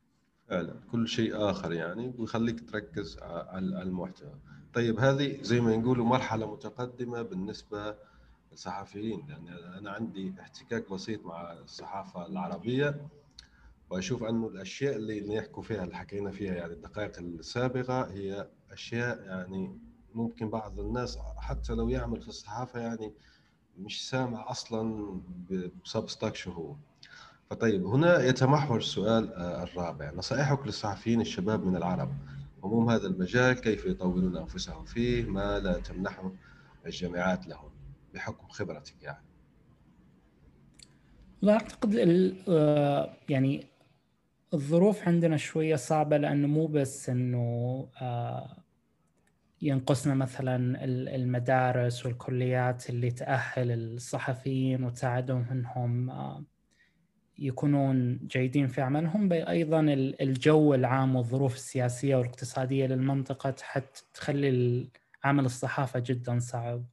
فعلا 0.48 0.74
كل 0.92 1.08
شيء 1.08 1.50
آخر 1.50 1.72
يعني 1.72 2.14
ويخليك 2.18 2.70
تركز 2.70 3.18
على 3.22 3.82
المحتوى. 3.82 4.34
طيب 4.74 5.00
هذه 5.00 5.42
زي 5.42 5.60
ما 5.60 5.76
نقولوا 5.76 6.06
مرحلة 6.06 6.52
متقدمة 6.52 7.22
بالنسبة 7.22 7.94
الصحفيين 8.52 9.26
لأن 9.28 9.48
أنا 9.78 9.90
عندي 9.90 10.34
احتكاك 10.40 10.90
بسيط 10.92 11.24
مع 11.26 11.52
الصحافة 11.52 12.26
العربية 12.26 13.08
وأشوف 13.90 14.22
أنه 14.24 14.46
الأشياء 14.48 14.96
اللي 14.96 15.34
يحكوا 15.34 15.62
فيها 15.62 15.84
اللي 15.84 15.96
حكينا 15.96 16.30
فيها 16.30 16.54
يعني 16.54 16.72
الدقائق 16.72 17.18
السابقة 17.18 18.10
هي 18.12 18.48
أشياء 18.72 19.22
يعني 19.22 19.78
ممكن 20.14 20.50
بعض 20.50 20.80
الناس 20.80 21.18
حتى 21.36 21.72
لو 21.72 21.88
يعمل 21.88 22.20
في 22.22 22.28
الصحافة 22.28 22.80
يعني 22.80 23.12
مش 23.78 24.08
سامع 24.08 24.50
أصلا 24.50 25.20
بسبستاك 25.84 26.36
شو 26.36 26.50
هو 26.52 26.76
فطيب 27.50 27.86
هنا 27.86 28.22
يتمحور 28.24 28.78
السؤال 28.78 29.32
آه، 29.34 29.62
الرابع. 29.62 30.10
نصائحك 30.10 30.66
للصحفيين 30.66 31.20
الشباب 31.20 31.64
من 31.64 31.76
العرب. 31.76 32.14
هموم 32.64 32.90
هذا 32.90 33.06
المجال 33.06 33.60
كيف 33.60 33.86
يطورون 33.86 34.36
أنفسهم 34.36 34.84
فيه؟ 34.84 35.24
ما 35.24 35.58
لا 35.58 35.72
تمنحه 35.78 36.32
الجامعات 36.86 37.46
لهم؟ 37.46 37.69
بحكم 38.14 38.48
خبرتك 38.48 39.02
يعني؟ 39.02 39.24
لا 41.42 41.52
أعتقد 41.52 41.96
آه، 42.48 43.16
يعني 43.28 43.66
الظروف 44.54 45.08
عندنا 45.08 45.36
شوية 45.36 45.76
صعبة 45.76 46.16
لأنه 46.16 46.48
مو 46.48 46.66
بس 46.66 47.10
إنه 47.10 47.88
آه، 48.00 48.56
ينقصنا 49.62 50.14
مثلا 50.14 50.84
المدارس 50.84 52.06
والكليات 52.06 52.90
اللي 52.90 53.10
تأهل 53.10 53.70
الصحفيين 53.72 54.84
وتساعدهم 54.84 55.46
إنهم 55.50 56.10
آه، 56.10 56.44
يكونون 57.38 58.18
جيدين 58.26 58.66
في 58.66 58.80
عملهم 58.80 59.32
أيضا 59.32 59.80
الجو 60.20 60.74
العام 60.74 61.16
والظروف 61.16 61.54
السياسية 61.54 62.16
والاقتصادية 62.16 62.86
للمنطقة 62.86 63.54
حتى 63.62 64.02
تخلي 64.14 64.88
عمل 65.24 65.44
الصحافة 65.44 66.00
جدا 66.00 66.38
صعب 66.38 66.84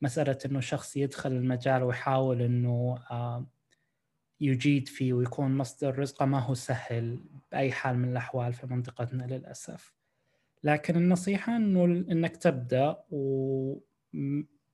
والمساله 0.00 0.38
إنه 0.46 0.60
شخص 0.60 0.96
يدخل 0.96 1.32
المجال 1.32 1.82
ويحاول 1.82 2.42
إنه 2.42 2.98
يجيد 4.40 4.88
فيه 4.88 5.12
ويكون 5.12 5.56
مصدر 5.56 5.98
رزقه 5.98 6.26
ما 6.26 6.38
هو 6.38 6.54
سهل 6.54 7.20
بأي 7.52 7.72
حال 7.72 7.98
من 7.98 8.08
الأحوال 8.10 8.52
في 8.52 8.66
منطقتنا 8.66 9.22
للأسف. 9.22 9.94
لكن 10.64 10.96
النصيحة 10.96 11.56
إنه 11.56 11.84
إنك 11.84 12.36
تبدأ 12.36 12.96
و 13.10 13.78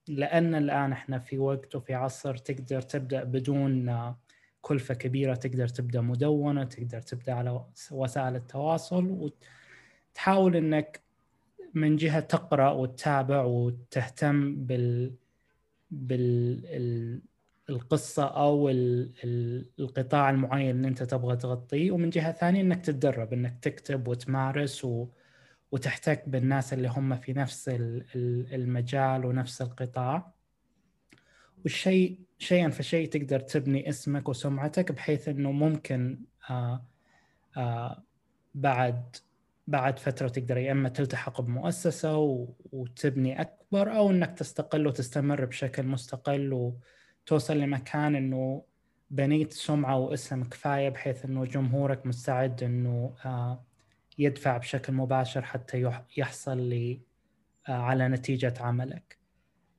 لأن 0.08 0.54
الآن 0.54 0.92
إحنا 0.92 1.18
في 1.18 1.38
وقت 1.38 1.74
وفي 1.74 1.94
عصر 1.94 2.36
تقدر 2.36 2.80
تبدأ 2.80 3.24
بدون 3.24 4.14
كلفة 4.60 4.94
كبيرة 4.94 5.34
تقدر 5.34 5.68
تبدأ 5.68 6.00
مدونة 6.00 6.64
تقدر 6.64 7.00
تبدأ 7.00 7.32
على 7.34 7.64
وسائل 7.90 8.36
التواصل 8.36 9.30
وتحاول 10.14 10.56
إنك 10.56 11.05
من 11.76 11.96
جهة 11.96 12.20
تقرأ 12.20 12.70
وتتابع 12.70 13.44
وتهتم 13.44 14.66
بال 14.66 15.14
بال 15.90 17.20
القصة 17.70 18.24
أو 18.24 18.68
القطاع 19.78 20.30
المعين 20.30 20.76
اللي 20.76 20.88
أنت 20.88 21.02
تبغى 21.02 21.36
تغطيه. 21.36 21.90
ومن 21.90 22.10
جهة 22.10 22.32
ثانية 22.32 22.60
أنك 22.60 22.84
تتدرب 22.84 23.32
أنك 23.32 23.58
تكتب 23.62 24.08
وتمارس 24.08 24.84
و... 24.84 25.08
وتحتك 25.72 26.28
بالناس 26.28 26.72
اللي 26.72 26.88
هم 26.88 27.16
في 27.16 27.32
نفس 27.32 27.70
المجال 27.74 29.26
ونفس 29.26 29.62
القطاع. 29.62 30.32
والشيء 31.62 32.20
شيئا 32.38 32.68
فشيء 32.68 33.08
تقدر 33.08 33.40
تبني 33.40 33.88
اسمك 33.88 34.28
وسمعتك 34.28 34.92
بحيث 34.92 35.28
إنه 35.28 35.52
ممكن 35.52 36.18
آآ 36.50 36.82
آآ 37.56 38.02
بعد 38.54 39.16
بعد 39.66 39.98
فترة 39.98 40.28
تقدر 40.28 40.56
يا 40.56 40.72
إما 40.72 40.88
تلتحق 40.88 41.40
بمؤسسة 41.40 42.18
وتبني 42.72 43.40
أكبر 43.40 43.96
أو 43.96 44.10
إنك 44.10 44.38
تستقل 44.38 44.86
وتستمر 44.86 45.44
بشكل 45.44 45.82
مستقل 45.82 46.52
وتوصل 47.22 47.58
لمكان 47.58 48.14
إنه 48.16 48.62
بنيت 49.10 49.52
سمعة 49.52 49.98
واسم 49.98 50.44
كفاية 50.44 50.88
بحيث 50.88 51.24
إنه 51.24 51.44
جمهورك 51.44 52.06
مستعد 52.06 52.62
إنه 52.62 53.14
يدفع 54.18 54.56
بشكل 54.56 54.92
مباشر 54.92 55.42
حتى 55.42 55.90
يحصل 56.16 56.58
لي 56.58 57.00
آه، 57.68 57.72
على 57.72 58.08
نتيجة 58.08 58.54
عملك. 58.60 59.18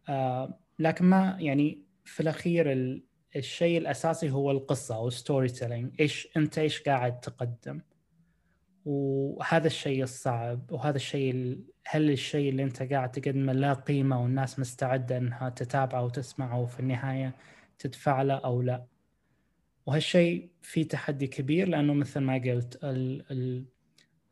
آه، 0.09 0.59
لكن 0.79 1.05
ما 1.05 1.37
يعني 1.39 1.83
في 2.05 2.19
الأخير 2.19 2.71
الشيء 3.35 3.77
الأساسي 3.77 4.31
هو 4.31 4.51
القصة 4.51 4.95
أو 4.95 5.09
storytelling 5.09 6.01
إيش 6.01 6.27
أنت 6.37 6.57
إيش 6.57 6.81
قاعد 6.81 7.19
تقدم؟ 7.19 7.81
وهذا 8.87 9.67
الشيء 9.67 10.03
الصعب 10.03 10.71
وهذا 10.71 10.95
الشيء 10.95 11.59
هل 11.87 12.11
الشيء 12.11 12.49
اللي 12.49 12.63
أنت 12.63 12.83
قاعد 12.83 13.11
تقدمه 13.11 13.53
له 13.53 13.73
قيمة 13.73 14.21
والناس 14.23 14.59
مستعدة 14.59 15.17
أنها 15.17 15.49
تتابعه 15.49 16.03
وتسمعه 16.03 16.59
وفي 16.59 16.79
النهاية 16.79 17.35
تدفع 17.79 18.21
له 18.21 18.35
أو 18.35 18.61
لا؟ 18.61 18.85
وهالشيء 19.85 20.49
في 20.61 20.83
تحدي 20.83 21.27
كبير 21.27 21.67
لأنه 21.67 21.93
مثل 21.93 22.19
ما 22.19 22.33
قلت 22.33 22.83
ال 22.83 23.31
ال 23.31 23.65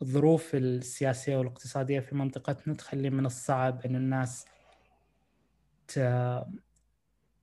الظروف 0.01 0.55
السياسية 0.55 1.37
والاقتصادية 1.37 1.99
في 1.99 2.15
منطقتنا 2.15 2.73
تخلي 2.73 3.09
من 3.09 3.25
الصعب 3.25 3.85
أن 3.85 3.95
الناس 3.95 4.45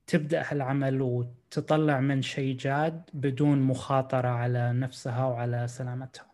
تبدأ 0.07 0.43
هالعمل 0.47 1.03
وتطلع 1.03 2.01
من 2.01 2.23
شيء 2.23 2.57
جاد 2.57 3.11
بدون 3.15 3.63
مخاطرة 3.63 4.29
على 4.29 4.73
نفسها 4.73 5.27
وعلى 5.27 5.69
سلامتها. 5.69 6.32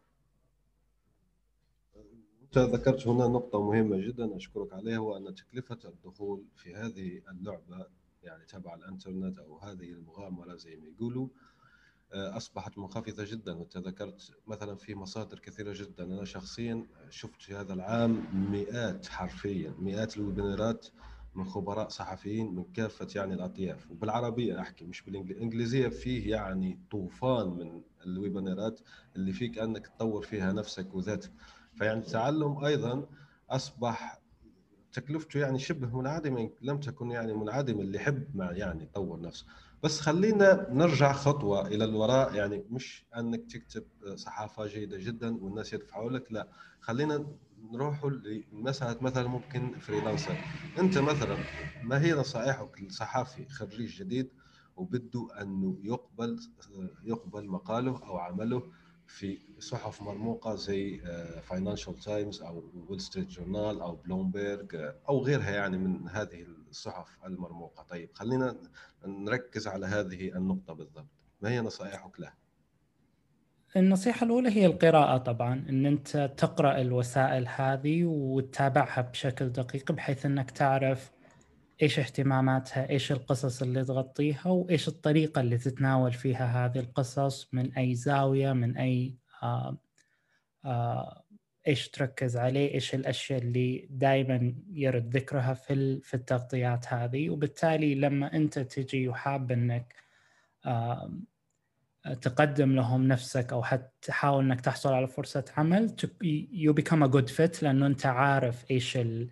أنت 2.48 2.58
ذكرت 2.58 3.06
هنا 3.06 3.26
نقطة 3.26 3.62
مهمة 3.62 3.96
جدا 3.96 4.36
أشكرك 4.36 4.72
عليها 4.72 4.98
وأن 4.98 5.34
تكلفة 5.34 5.78
الدخول 5.84 6.44
في 6.56 6.74
هذه 6.74 7.22
اللعبة 7.30 7.86
يعني 8.22 8.44
تبع 8.44 8.74
الإنترنت 8.74 9.38
أو 9.38 9.58
هذه 9.58 9.92
المغامرة 9.92 10.54
زي 10.54 10.76
ما 10.76 10.86
يقولوا 10.86 11.28
آه، 12.12 12.36
أصبحت 12.36 12.78
منخفضة 12.78 13.24
جدا. 13.24 13.52
وانت 13.52 13.76
ذكرت 13.76 14.32
مثلا 14.46 14.74
في 14.76 14.94
مصادر 14.94 15.38
كثيرة 15.38 15.72
جدا. 15.76 16.04
أنا 16.04 16.24
شخصيا 16.24 16.86
شفت 17.10 17.42
في 17.42 17.54
هذا 17.54 17.72
العام 17.74 18.24
مئات 18.52 19.06
حرفيا 19.06 19.74
مئات 19.78 20.16
الويبينارات 20.16 20.86
من 21.34 21.44
خبراء 21.44 21.88
صحفيين 21.88 22.54
من 22.54 22.64
كافة 22.64 23.08
يعني 23.16 23.34
الأطياف. 23.34 23.90
وبالعربية 23.90 24.60
أحكي 24.60 24.84
مش 24.84 25.02
بالإنجليزية. 25.02 25.88
فيه 25.88 26.30
يعني 26.30 26.78
طوفان 26.90 27.48
من 27.48 27.82
الويبينارات 28.06 28.80
اللي 29.16 29.32
فيك 29.32 29.58
أنك 29.58 29.86
تطور 29.86 30.22
فيها 30.22 30.52
نفسك 30.52 30.94
وذاتك. 30.94 31.32
فيعني 31.78 32.00
التعلم 32.00 32.64
أيضا 32.64 33.06
أصبح 33.50 34.18
تكلفته 34.92 35.40
يعني 35.40 35.58
شبه 35.58 35.98
منعدمه 35.98 36.50
لم 36.62 36.80
تكن 36.80 37.10
يعني 37.10 37.32
منعدمه 37.34 37.80
اللي 37.82 37.96
يحب 37.98 38.40
يعني 38.40 38.82
يطور 38.82 39.20
نفسه. 39.20 39.46
بس 39.82 40.00
خلينا 40.00 40.66
نرجع 40.70 41.12
خطوة 41.12 41.66
إلى 41.66 41.84
الوراء 41.84 42.34
يعني 42.34 42.64
مش 42.70 43.06
أنك 43.16 43.40
تكتب 43.52 43.84
صحافة 44.14 44.66
جيدة 44.66 44.98
جدا 44.98 45.36
والناس 45.44 45.72
يدفعوا 45.72 46.10
لك 46.10 46.32
لا. 46.32 46.48
خلينا 46.80 47.26
نروح 47.72 48.04
لمسألة 48.52 48.96
مثلا 49.00 49.28
ممكن 49.28 49.78
freelancer. 49.78 50.38
أنت 50.78 50.98
مثلا 50.98 51.44
ما 51.82 52.02
هي 52.02 52.12
نصائحك 52.14 52.82
لصحافي 52.82 53.48
خريج 53.48 53.98
جديد 54.02 54.30
وبده 54.76 55.28
أنه 55.40 55.78
يقبل 55.82 56.38
يقبل 57.04 57.48
مقاله 57.48 58.06
أو 58.06 58.18
عمله 58.18 58.62
في 59.08 59.38
صحف 59.58 60.02
مرموقة 60.02 60.54
زي 60.54 60.98
فاينانشال 61.42 61.94
تايمز 61.94 62.42
أو 62.42 62.70
وول 62.74 63.00
ستريت 63.00 63.28
جورنال 63.28 63.80
أو 63.80 63.96
بلومبرج 63.96 64.92
أو 65.08 65.22
غيرها 65.22 65.50
يعني 65.50 65.78
من 65.78 66.08
هذه 66.08 66.46
الصحف 66.70 67.18
المرموقة. 67.26 67.82
طيب 67.82 68.10
خلينا 68.14 68.56
نركز 69.06 69.68
على 69.68 69.86
هذه 69.86 70.28
النقطة 70.36 70.74
بالضبط. 70.74 71.06
ما 71.40 71.50
هي 71.50 71.60
نصائحك 71.60 72.20
له 72.20 72.32
النصيحة 73.76 74.26
الأولى 74.26 74.50
هي 74.50 74.66
القراءة 74.66 75.16
طبعا 75.16 75.64
إن 75.68 75.86
أنت 75.86 76.34
تقرأ 76.36 76.80
الوسائل 76.80 77.48
هذه 77.48 78.04
وتتابعها 78.04 79.00
بشكل 79.00 79.48
دقيق 79.48 79.92
بحيث 79.92 80.26
أنك 80.26 80.50
تعرف 80.50 81.10
إيش 81.82 81.98
اهتماماتها؟ 81.98 82.90
إيش 82.90 83.12
القصص 83.12 83.62
اللي 83.62 83.84
تغطيها؟ 83.84 84.46
وإيش 84.46 84.88
الطريقة 84.88 85.40
اللي 85.40 85.58
تتناول 85.58 86.12
فيها 86.12 86.66
هذه 86.66 86.78
القصص؟ 86.78 87.48
من 87.52 87.72
أي 87.72 87.94
زاوية؟ 87.94 88.52
من 88.52 88.76
أي 88.76 89.16
آآ 89.42 89.76
آآ 90.64 91.22
إيش 91.68 91.88
تركز 91.88 92.36
عليه؟ 92.36 92.74
إيش 92.74 92.94
الأشياء 92.94 93.38
اللي 93.42 93.86
دائما 93.90 94.54
يرد 94.72 95.16
ذكرها 95.16 95.54
في 95.54 96.00
في 96.00 96.14
التغطيات 96.14 96.92
هذه؟ 96.92 97.30
وبالتالي 97.30 97.94
لما 97.94 98.36
أنت 98.36 98.58
تجي 98.58 99.08
وحاب 99.08 99.52
إنك 99.52 99.94
تقدم 102.22 102.74
لهم 102.74 103.08
نفسك 103.08 103.52
أو 103.52 103.62
حتى 103.62 103.90
تحاول 104.02 104.44
إنك 104.44 104.60
تحصل 104.60 104.92
على 104.92 105.06
فرصة 105.08 105.44
عمل 105.56 105.96
you 106.52 106.72
become 106.72 107.02
a 107.02 107.06
good 107.06 107.28
fit 107.28 107.62
لأنه 107.62 107.86
أنت 107.86 108.06
عارف 108.06 108.70
إيش 108.70 108.96
ال... 108.96 109.28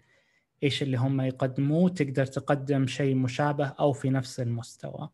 إيش 0.62 0.83
اللي 0.83 0.97
هم 0.97 1.21
يقدموه 1.21 1.88
تقدر 1.88 2.27
تقدم 2.27 2.87
شيء 2.87 3.14
مشابه 3.14 3.66
أو 3.66 3.92
في 3.92 4.11
نفس 4.11 4.40
المستوى. 4.40 5.09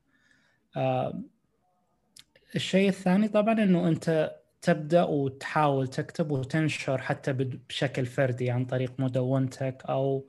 الشيء 2.55 2.89
الثاني 2.89 3.29
طبعا 3.29 3.53
إنه 3.53 3.89
أنت 3.89 4.37
تبدأ 4.63 5.03
وتحاول 5.03 5.89
تكتب 5.89 6.31
وتنشر 6.31 6.99
حتى 6.99 7.33
بشكل 7.33 8.07
فردي 8.07 8.51
عن 8.51 8.65
طريق 8.65 8.93
مدونتك 8.99 9.83
أو 9.89 10.27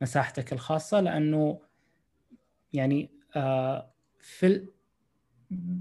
مساحتك 0.00 0.52
الخاصة 0.52 1.00
لأنه 1.00 1.60
يعني 2.72 3.10
آه، 3.36 3.92
في 4.20 4.66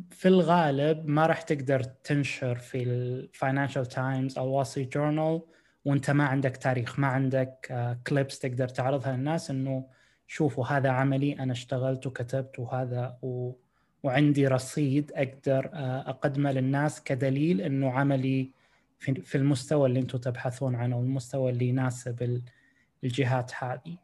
في 0.09 0.27
الغالب 0.27 1.05
ما 1.05 1.25
راح 1.25 1.41
تقدر 1.41 1.83
تنشر 1.83 2.55
في 2.55 2.83
الفاينانشال 2.83 3.85
تايمز 3.85 4.37
أو 4.37 4.63
ستريت 4.63 4.93
جورنال 4.93 5.41
وانت 5.85 6.11
ما 6.11 6.23
عندك 6.23 6.57
تاريخ 6.57 6.99
ما 6.99 7.07
عندك 7.07 7.73
clips 8.07 8.39
تقدر 8.39 8.67
تعرضها 8.67 9.17
للناس 9.17 9.51
انه 9.51 9.85
شوفوا 10.27 10.65
هذا 10.65 10.89
عملي 10.89 11.39
أنا 11.39 11.51
اشتغلت 11.51 12.07
وكتبت 12.07 12.59
وهذا 12.59 13.17
و... 13.21 13.51
وعندي 14.03 14.47
رصيد 14.47 15.11
أقدر 15.15 15.69
أقدمه 16.09 16.51
للناس 16.51 17.03
كدليل 17.03 17.61
إنه 17.61 17.91
عملي 17.91 18.51
في 18.99 19.35
المستوى 19.35 19.89
اللي 19.89 19.99
أنتم 19.99 20.17
تبحثون 20.17 20.75
عنه 20.75 20.97
والمستوى 20.97 21.51
اللي 21.51 21.67
يناسب 21.67 22.41
الجهات 23.03 23.51
هذه. 23.59 23.97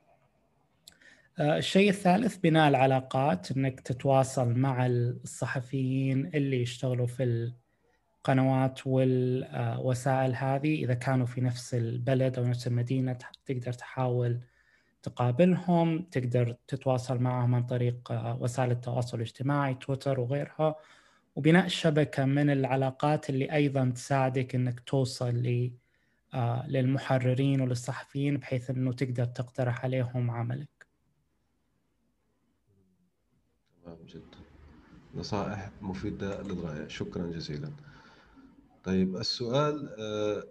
الشيء 1.39 1.89
الثالث 1.89 2.37
بناء 2.37 2.69
العلاقات 2.69 3.51
إنك 3.51 3.79
تتواصل 3.79 4.53
مع 4.53 4.85
الصحفيين 4.85 6.31
اللي 6.33 6.61
يشتغلوا 6.61 7.07
في 7.07 7.51
القنوات 8.27 8.87
والوسائل 8.87 10.35
هذه 10.35 10.83
إذا 10.83 10.93
كانوا 10.93 11.25
في 11.25 11.41
نفس 11.41 11.73
البلد 11.73 12.39
أو 12.39 12.45
نفس 12.45 12.67
المدينة 12.67 13.17
تقدر 13.45 13.73
تحاول 13.73 14.39
تقابلهم 15.03 16.01
تقدر 16.01 16.57
تتواصل 16.67 17.19
معهم 17.19 17.55
عن 17.55 17.63
طريق 17.63 18.11
آه، 18.11 18.37
وسائل 18.41 18.71
التواصل 18.71 19.17
الاجتماعي 19.17 19.73
تويتر 19.73 20.19
وغيرها. 20.19 20.75
وبناء 21.35 21.67
شبكة 21.67 22.25
من 22.25 22.49
العلاقات 22.49 23.29
اللي 23.29 23.53
أيضا 23.53 23.89
تساعدك 23.95 24.55
أنك 24.55 24.79
توصل 24.79 25.69
آه، 26.33 26.67
للمحررين 26.67 27.61
وللصحفيين 27.61 28.37
بحيث 28.37 28.69
أنه 28.69 28.93
تقدر 28.93 29.25
تقترح 29.25 29.85
عليهم 29.85 30.31
عملك. 30.31 30.87
تمام 33.83 33.97
جدا. 34.07 34.37
نصائح 35.15 35.69
مفيدة 35.81 36.41
للغاية 36.41 36.87
شكرا 36.87 37.27
جزيلا. 37.27 37.86
طيب 38.87 39.17
السؤال 39.17 39.95
آه، 39.99 40.43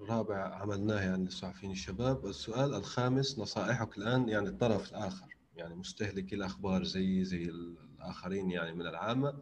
الرابع 0.00 0.54
عملناه 0.54 1.00
يعني 1.00 1.24
للصحفيين 1.24 1.72
الشباب. 1.72 2.26
السؤال 2.26 2.74
الخامس 2.74 3.38
نصائحك 3.38 3.98
الآن 3.98 4.28
يعني 4.28 4.48
الطرف 4.48 4.90
الآخر 4.90 5.36
يعني 5.56 5.74
مستهلكي 5.74 6.34
الأخبار 6.34 6.84
زي 6.84 7.24
زي 7.24 7.42
الآخرين 7.42 8.50
يعني 8.50 8.72
من 8.72 8.86
العامة. 8.86 9.34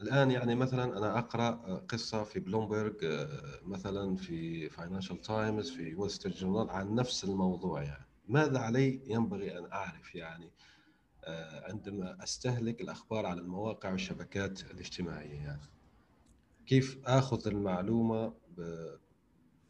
الآن 0.00 0.30
يعني 0.30 0.54
مثلا 0.54 0.98
أنا 0.98 1.18
أقرأ 1.18 1.50
قصة 1.88 2.24
في 2.24 2.40
بلومبرج 2.40 2.96
مثلا 3.62 4.16
في 4.16 4.68
فاينانشال 4.68 5.20
تايمز 5.20 5.70
في 5.70 5.94
وول 5.94 6.10
ستريت 6.10 6.36
جورنال 6.36 6.70
عن 6.70 6.94
نفس 6.94 7.24
الموضوع 7.24 7.82
يعني. 7.82 8.06
ماذا 8.28 8.58
علي 8.58 9.00
ينبغي 9.06 9.58
أن 9.58 9.72
أعرف 9.72 10.14
يعني؟ 10.14 10.50
عندما 11.68 12.22
أستهلك 12.22 12.80
الأخبار 12.80 13.26
على 13.26 13.40
المواقع 13.40 13.90
والشبكات 13.90 14.60
الاجتماعية 14.70 15.34
يعني 15.34 15.62
كيف 16.66 16.98
آخذ 17.06 17.48
المعلومة 17.48 18.28
ب... 18.28 18.60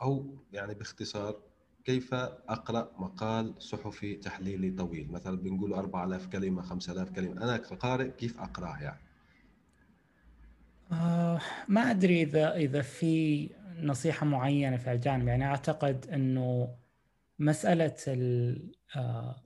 أو 0.03 0.37
يعني 0.53 0.75
باختصار 0.75 1.43
كيف 1.85 2.15
أقرأ 2.15 2.93
مقال 2.99 3.55
صحفي 3.63 4.15
تحليلي 4.17 4.71
طويل؟ 4.71 5.13
مثلا 5.13 5.37
بنقول 5.37 5.75
4000 5.75 6.27
كلمة 6.27 6.63
5000 6.63 7.11
كلمة 7.11 7.43
أنا 7.43 7.57
كقارئ 7.57 8.11
كيف 8.11 8.41
اقراه 8.41 8.83
يعني؟ 8.83 9.01
آه 10.93 11.41
ما 11.69 11.81
أدري 11.91 12.23
إذا 12.23 12.57
إذا 12.57 12.83
في 12.83 13.51
نصيحة 13.83 14.27
معينة 14.27 14.77
في 14.77 14.93
الجانب 14.93 15.29
يعني 15.29 15.45
أعتقد 15.47 16.07
إنه 16.07 16.77
مسألة 17.39 17.95
آه 18.97 19.44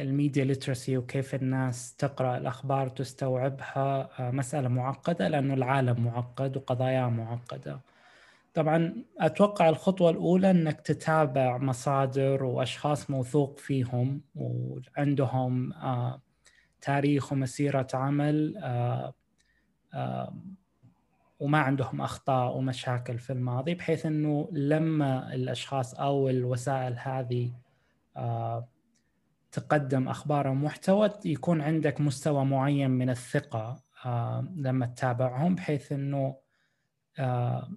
الميديا 0.00 0.44
ليترسي 0.44 0.96
وكيف 0.98 1.34
الناس 1.34 1.96
تقرأ 1.96 2.36
الأخبار 2.36 2.86
وتستوعبها 2.86 4.10
آه، 4.20 4.30
مسألة 4.30 4.68
معقدة 4.68 5.28
لأنه 5.28 5.54
العالم 5.54 6.04
معقد 6.04 6.56
وقضاياه 6.56 7.08
معقدة. 7.08 7.80
طبعا 8.54 9.04
أتوقع 9.18 9.68
الخطوة 9.68 10.10
الأولى 10.10 10.50
إنك 10.50 10.80
تتابع 10.80 11.58
مصادر 11.58 12.44
وأشخاص 12.44 13.10
موثوق 13.10 13.58
فيهم 13.58 14.20
وعندهم 14.34 15.72
آه، 15.72 16.20
تاريخ 16.80 17.32
ومسيرة 17.32 17.88
عمل 17.94 18.54
آه، 19.94 20.34
وما 21.40 21.58
عندهم 21.58 22.00
أخطاء 22.00 22.56
ومشاكل 22.56 23.18
في 23.18 23.32
الماضي 23.32 23.74
بحيث 23.74 24.06
إنه 24.06 24.48
لما 24.52 25.34
الأشخاص 25.34 25.94
أو 25.94 26.28
الوسائل 26.28 26.96
هذه 26.98 27.52
تقدم 29.52 30.08
أخبار 30.08 30.48
ومحتوى 30.48 31.10
يكون 31.24 31.60
عندك 31.60 32.00
مستوى 32.00 32.44
معين 32.44 32.90
من 32.90 33.10
الثقة 33.10 33.82
آه، 34.04 34.48
لما 34.56 34.86
تتابعهم 34.86 35.54
بحيث 35.54 35.92
إنه 35.92 36.36
آه، 37.18 37.70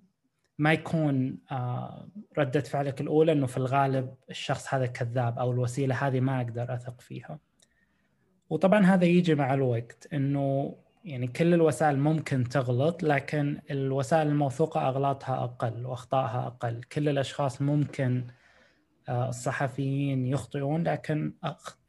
ما 0.57 0.73
يكون 0.73 1.38
آه، 1.51 2.07
ردة 2.38 2.62
فعلك 2.62 3.01
الأولى 3.01 3.31
أنه 3.31 3.47
في 3.47 3.57
الغالب 3.57 4.15
الشخص 4.29 4.73
هذا 4.73 4.86
كذاب 4.86 5.39
أو 5.39 5.51
الوسيلة 5.51 6.07
هذه 6.07 6.19
ما 6.19 6.41
أقدر 6.41 6.73
أثق 6.73 7.01
فيها. 7.01 7.39
وطبعا 8.49 8.86
هذا 8.86 9.05
يجي 9.05 9.36
مع 9.36 9.53
الوقت 9.53 10.07
أنه 10.13 10.75
يعني 11.05 11.27
كل 11.27 11.53
الوسائل 11.53 11.99
ممكن 11.99 12.43
تغلط 12.43 13.03
لكن 13.03 13.62
الوسائل 13.71 14.27
الموثوقة 14.27 14.88
أغلاطها 14.88 15.43
أقل 15.43 15.86
وأخطائها 15.86 16.47
أقل. 16.47 16.81
كل 16.84 17.10
الأشخاص 17.10 17.62
ممكن 17.62 18.27
الصحفيين 19.12 20.26
يخطئون 20.26 20.84
لكن 20.84 21.34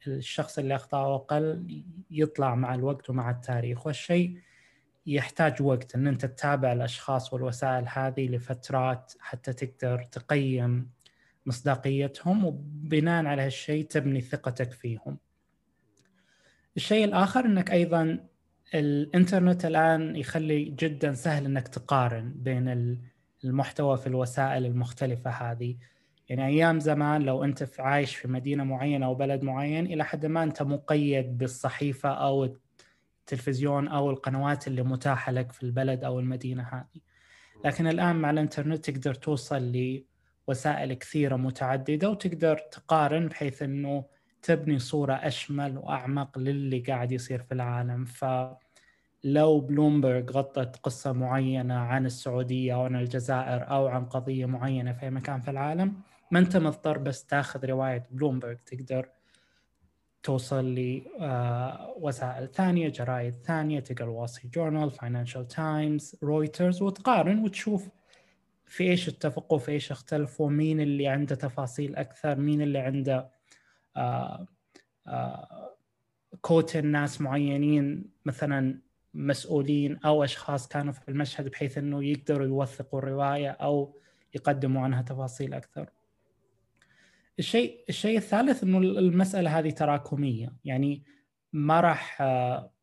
الشخص 0.07 0.59
اللي 0.59 0.75
أخطأه 0.75 1.15
أقل 1.15 1.83
يطلع 2.11 2.55
مع 2.55 2.75
الوقت 2.75 3.09
ومع 3.09 3.31
التاريخ 3.31 3.87
والشيء 3.87 4.37
يحتاج 5.07 5.61
وقت 5.61 5.95
إن 5.95 6.07
أنت 6.07 6.25
تتابع 6.25 6.73
الأشخاص 6.73 7.33
والوسائل 7.33 7.85
هذه 7.87 8.27
لفترات 8.27 9.13
حتى 9.19 9.53
تقدر 9.53 10.03
تقيم 10.03 10.89
مصداقيتهم 11.45 12.45
وبناء 12.45 13.25
على 13.25 13.41
هالشيء 13.41 13.85
تبني 13.85 14.21
ثقتك 14.21 14.71
فيهم. 14.71 15.17
الشيء 16.77 17.05
الآخر 17.05 17.45
إنك 17.45 17.71
أيضا 17.71 18.19
الإنترنت 18.73 19.65
الآن 19.65 20.15
يخلي 20.15 20.63
جدا 20.63 21.13
سهل 21.13 21.45
إنك 21.45 21.67
تقارن 21.67 22.33
بين 22.35 22.97
المحتوى 23.43 23.97
في 23.97 24.07
الوسائل 24.07 24.65
المختلفة 24.65 25.29
هذه 25.29 25.75
يعني 26.29 26.45
أيام 26.45 26.79
زمان 26.79 27.21
لو 27.21 27.43
أنت 27.43 27.63
في 27.63 27.81
عايش 27.81 28.15
في 28.15 28.27
مدينة 28.27 28.63
معينة 28.63 29.05
أو 29.05 29.15
بلد 29.15 29.43
معين 29.43 29.85
إلى 29.85 30.03
حد 30.05 30.25
ما 30.25 30.43
أنت 30.43 30.61
مقيد 30.61 31.37
بالصحيفة 31.37 32.09
أو 32.09 32.57
التلفزيون 33.19 33.87
أو 33.87 34.09
القنوات 34.09 34.67
اللي 34.67 34.83
متاحة 34.83 35.31
لك 35.31 35.51
في 35.51 35.63
البلد 35.63 36.03
أو 36.03 36.19
المدينة 36.19 36.63
هذه. 36.63 37.01
لكن 37.65 37.87
الآن 37.87 38.15
مع 38.15 38.29
الإنترنت 38.29 38.89
تقدر 38.89 39.13
توصل 39.13 39.71
لوسائل 40.47 40.93
كثيرة 40.93 41.35
متعددة 41.35 42.09
وتقدر 42.09 42.57
تقارن 42.57 43.27
بحيث 43.27 43.61
إنه 43.61 44.05
تبني 44.41 44.79
صورة 44.79 45.13
أشمل 45.13 45.77
وأعمق 45.77 46.37
للي 46.37 46.79
قاعد 46.79 47.11
يصير 47.11 47.39
في 47.41 47.51
العالم. 47.51 48.05
ف 48.05 48.25
لو 49.23 49.59
بلومبرج 49.59 50.31
غطت 50.31 50.75
قصة 50.75 51.11
معينة 51.11 51.73
عن 51.73 52.05
السعودية 52.05 52.73
أو 52.73 52.81
عن 52.81 52.95
الجزائر 52.95 53.69
أو 53.69 53.87
عن 53.87 54.05
قضية 54.05 54.45
معينة 54.45 54.93
في 54.93 55.09
مكان 55.09 55.41
في 55.41 55.51
العالم 55.51 55.93
ما 56.33 56.39
أنت 56.39 56.57
مضطر 56.57 56.97
بس 56.97 57.25
تاخذ 57.25 57.65
رواية 57.65 58.07
بلومبرج 58.11 58.57
تقدر 58.57 59.09
توصل 60.23 60.75
لوسائل 60.75 62.43
آه، 62.43 62.49
ثانية 62.53 62.89
جرائد 62.89 63.33
ثانية 63.33 63.79
تقرأ 63.79 64.09
وول 64.09 64.23
ستريت 64.23 64.47
جورنال 64.47 64.91
فاينانشال 64.91 65.47
تايمز 65.47 66.15
رويترز 66.23 66.81
وتقارن 66.81 67.39
وتشوف 67.39 67.89
في 68.65 68.83
إيش 68.83 69.09
اتفقوا 69.09 69.57
في 69.57 69.71
إيش 69.71 69.91
اختلفوا 69.91 70.49
مين 70.49 70.81
اللي 70.81 71.07
عنده 71.07 71.35
تفاصيل 71.35 71.95
أكثر 71.95 72.35
مين 72.35 72.61
اللي 72.61 72.79
عنده 72.79 73.29
آه 73.97 74.47
آه 75.07 75.75
كوت 76.41 76.75
الناس 76.75 77.21
معينين 77.21 78.11
مثلا 78.25 78.79
مسؤولين 79.13 79.99
أو 80.05 80.23
أشخاص 80.23 80.67
كانوا 80.67 80.93
في 80.93 81.09
المشهد 81.09 81.47
بحيث 81.47 81.77
إنه 81.77 82.03
يقدروا 82.03 82.47
يوثقوا 82.47 82.99
الرواية 82.99 83.49
أو 83.49 83.97
يقدموا 84.35 84.83
عنها 84.83 85.01
تفاصيل 85.01 85.53
أكثر. 85.53 85.89
الشيء 87.39 87.85
الشيء 87.89 88.17
الثالث 88.17 88.63
إنه 88.63 88.77
المسألة 88.77 89.59
هذه 89.59 89.69
تراكمية. 89.69 90.55
يعني 90.65 91.03
ما 91.53 91.81
راح 91.81 92.21
آه، 92.21 92.73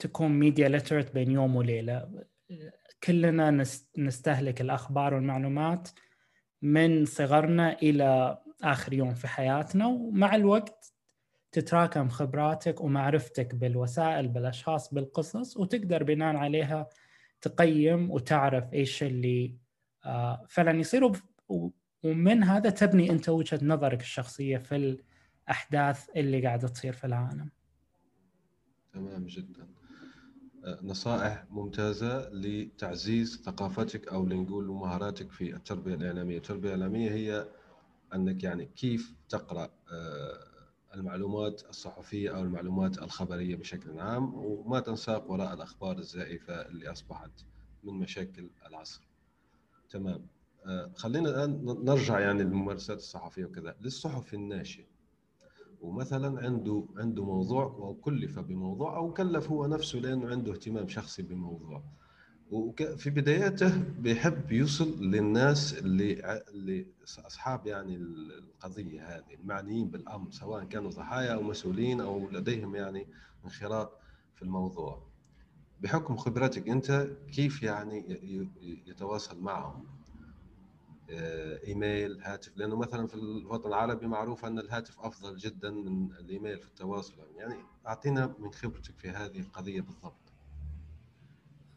تكون 0.00 0.28
ميديا 0.28 0.68
ليترت 0.68 1.14
بين 1.14 1.30
يوم 1.30 1.56
وليلة. 1.56 2.24
كلنا 3.04 3.64
نستهلك 3.98 4.60
الأخبار 4.60 5.14
والمعلومات 5.14 5.88
من 6.62 7.04
صغرنا 7.04 7.78
إلى 7.82 8.38
آخر 8.62 8.92
يوم 8.92 9.14
في 9.14 9.28
حياتنا 9.28 9.86
ومع 9.86 10.34
الوقت 10.34 10.94
تتراكم 11.52 12.08
خبراتك 12.08 12.80
ومعرفتك 12.80 13.54
بالوسائل 13.54 14.28
بالأشخاص 14.28 14.94
بالقصص 14.94 15.56
وتقدر 15.56 16.02
بناء 16.02 16.36
عليها 16.36 16.88
تقيم 17.40 18.10
وتعرف 18.10 18.72
إيش 18.72 19.02
اللي 19.02 19.56
آه، 20.04 20.46
فعلا 20.48 20.80
يصير. 20.80 21.12
ومن 22.02 22.44
هذا 22.44 22.70
تبني 22.70 23.10
أنت 23.10 23.28
وجهة 23.28 23.60
نظرك 23.62 24.00
الشخصية 24.00 24.58
في 24.58 24.98
الأحداث 25.48 26.08
اللي 26.16 26.46
قاعدة 26.46 26.68
تصير 26.68 26.92
في 26.92 27.06
العالم. 27.06 27.50
تمام 28.92 29.26
جدا. 29.26 29.68
آه، 30.64 30.78
نصائح 30.82 31.44
ممتازة 31.50 32.28
لتعزيز 32.32 33.42
ثقافتك 33.44 34.08
أو 34.08 34.26
لنقول 34.26 34.66
مهاراتك 34.66 35.32
في 35.32 35.54
التربية 35.56 35.94
الإعلامية. 35.94 36.36
التربية 36.36 36.74
الإعلامية 36.74 37.10
هي 37.10 37.48
أنك 38.14 38.44
يعني 38.44 38.66
كيف 38.66 39.14
تقرأ 39.28 39.70
آه، 39.92 40.50
المعلومات 40.94 41.62
الصحفية 41.68 42.36
أو 42.36 42.42
المعلومات 42.42 42.98
الخبرية 43.02 43.56
بشكل 43.56 44.00
عام 44.00 44.34
وما 44.34 44.80
تنساق 44.80 45.30
وراء 45.30 45.54
الأخبار 45.54 45.98
الزائفة 45.98 46.54
اللي 46.54 46.92
أصبحت 46.92 47.30
من 47.84 47.94
مشاكل 47.94 48.50
العصر. 48.66 49.08
تمام. 49.90 50.26
خلينا 50.94 51.28
الآن 51.28 51.64
نرجع 51.84 52.20
يعني 52.20 52.42
للممارسات 52.42 52.98
الصحفية 52.98 53.44
وكذا 53.44 53.76
للصحفي 53.80 54.36
الناشئ 54.36 54.84
ومثلا 55.80 56.44
عنده 56.44 56.84
عنده 56.96 57.24
موضوع 57.24 57.64
وكلف 57.64 58.38
بموضوع 58.38 58.96
أو 58.96 59.12
كلف 59.12 59.50
هو 59.50 59.66
نفسه 59.66 59.98
لأنه 59.98 60.28
عنده 60.28 60.52
اهتمام 60.52 60.88
شخصي 60.88 61.22
بموضوع. 61.22 61.82
وفي 62.50 63.10
بداياته 63.10 63.78
بيحب 63.98 64.52
يوصل 64.52 65.04
للناس 65.04 65.78
اللي 65.78 66.40
اللي 66.48 66.86
أصحاب 67.26 67.66
يعني 67.66 67.96
القضية 67.96 69.16
هذه 69.16 69.34
المعنيين 69.40 69.90
بالأمر 69.90 70.30
سواء 70.30 70.64
كانوا 70.64 70.90
ضحايا 70.90 71.34
أو 71.34 71.42
مسؤولين 71.42 72.00
أو 72.00 72.30
لديهم 72.30 72.74
يعني 72.74 73.06
انخراط 73.44 73.98
في 74.34 74.42
الموضوع. 74.42 75.02
بحكم 75.80 76.16
خبرتك 76.16 76.68
أنت 76.68 77.08
كيف 77.32 77.62
يعني 77.62 78.04
يتواصل 78.86 79.40
معهم؟ 79.40 79.86
آه، 79.86 79.99
إيميل 81.66 82.20
هاتف 82.22 82.56
لأنه 82.56 82.76
مثلا 82.76 83.06
في 83.06 83.14
الوطن 83.14 83.68
العربي 83.68 84.06
معروف 84.06 84.44
أن 84.44 84.58
الهاتف 84.58 85.00
أفضل 85.00 85.36
جدا 85.36 85.70
من 85.70 86.12
الإيميل 86.12 86.58
في 86.58 86.66
التواصل. 86.66 87.14
يعني 87.36 87.54
أعطينا 87.86 88.34
من 88.38 88.52
خبرتك 88.52 88.98
في 88.98 89.10
هذه 89.10 89.40
القضية 89.40 89.80
بالضبط. 89.80 90.32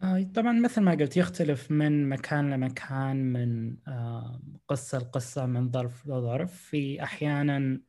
آه، 0.03 0.23
طبعا 0.35 0.53
مثل 0.53 0.81
ما 0.81 0.91
قلت 0.91 1.17
يختلف 1.17 1.71
من 1.71 2.09
مكان 2.09 2.49
لمكان 2.49 3.33
من 3.33 3.77
آه، 3.87 4.41
قصة 4.67 4.97
لقصة 4.97 5.45
من 5.45 5.71
ظرف 5.71 6.07
لظرف. 6.07 6.53
في 6.53 7.03
أحيانا 7.03 7.81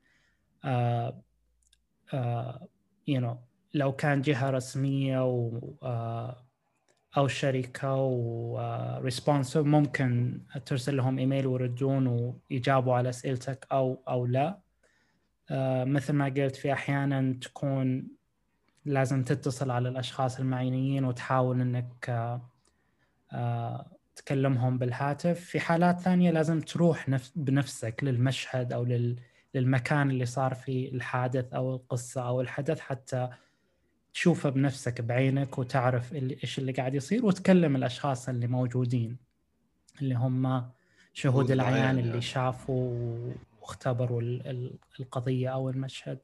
you 3.10 3.20
know 3.20 3.36
لو 3.74 3.92
كان 3.92 4.22
جهة 4.22 4.50
رسمية 4.50 5.24
و 5.24 5.50
أو 7.16 7.28
شركة 7.28 7.94
وريسبونسيف 7.94 9.66
ممكن 9.66 10.40
ترسل 10.66 10.96
لهم 10.96 11.18
إيميل 11.18 11.46
ويردون 11.46 12.06
ويجاوبوا 12.50 12.94
على 12.94 13.08
أسئلتك 13.08 13.66
أو 13.72 14.02
أو 14.08 14.26
لا. 14.26 14.58
آه، 15.50 15.84
مثل 15.84 16.12
ما 16.12 16.24
قلت 16.24 16.56
في 16.56 16.72
أحيانا 16.72 17.38
تكون 17.40 18.08
لازم 18.84 19.24
تتصل 19.24 19.70
على 19.70 19.88
الأشخاص 19.88 20.40
المعينين 20.40 21.04
وتحاول 21.04 21.60
إنك 21.60 22.06
آه، 22.08 22.50
آه، 23.32 23.86
تكلمهم 24.16 24.78
بالهاتف. 24.78 25.40
في 25.40 25.60
حالات 25.60 26.00
ثانية 26.00 26.30
لازم 26.30 26.60
تروح 26.60 27.06
بنفسك 27.36 28.00
للمشهد 28.04 28.72
أو 28.72 28.86
للمكان 29.54 30.10
اللي 30.10 30.26
صار 30.26 30.54
فيه 30.54 30.92
الحادث 30.92 31.54
أو 31.54 31.74
القصة 31.74 32.28
أو 32.28 32.40
الحدث 32.40 32.80
حتى 32.80 33.28
تشوفه 34.14 34.50
بنفسك 34.50 35.00
بعينك 35.00 35.58
وتعرف 35.58 36.12
اللي 36.12 36.38
إيش 36.44 36.58
اللي 36.58 36.72
قاعد 36.72 36.94
يصير 36.94 37.26
وتكلم 37.26 37.76
الأشخاص 37.76 38.28
اللي 38.28 38.46
موجودين 38.46 39.16
اللي 40.02 40.14
هم 40.14 40.70
شهود 41.12 41.50
العيان 41.50 41.98
اللي 41.98 42.08
يعني. 42.08 42.20
شافوا 42.20 43.32
واختبروا 43.62 44.22
القضية 45.00 45.48
أو 45.48 45.70
المشهد 45.70 46.18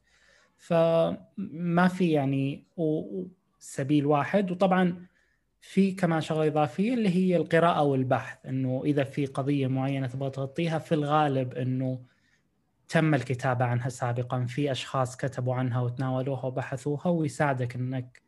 فما 0.56 1.88
في 1.88 2.10
يعني 2.10 2.64
سبيل 3.58 4.06
واحد 4.06 4.50
وطبعا 4.50 5.06
في 5.60 5.92
كمان 5.92 6.20
شغلة 6.20 6.46
إضافية 6.46 6.94
اللي 6.94 7.08
هي 7.08 7.36
القراءة 7.36 7.82
والبحث 7.82 8.46
إنه 8.46 8.82
إذا 8.84 9.04
في 9.04 9.26
قضية 9.26 9.66
معينة 9.66 10.06
تبغى 10.06 10.30
تغطيها 10.30 10.78
في 10.78 10.94
الغالب 10.94 11.54
إنه 11.54 12.00
تم 12.90 13.14
الكتابة 13.14 13.64
عنها 13.64 13.88
سابقا. 13.88 14.46
في 14.46 14.72
أشخاص 14.72 15.16
كتبوا 15.16 15.54
عنها 15.54 15.80
وتناولوها 15.80 16.44
وبحثوها 16.44 17.08
ويساعدك 17.08 17.74
أنك 17.76 18.22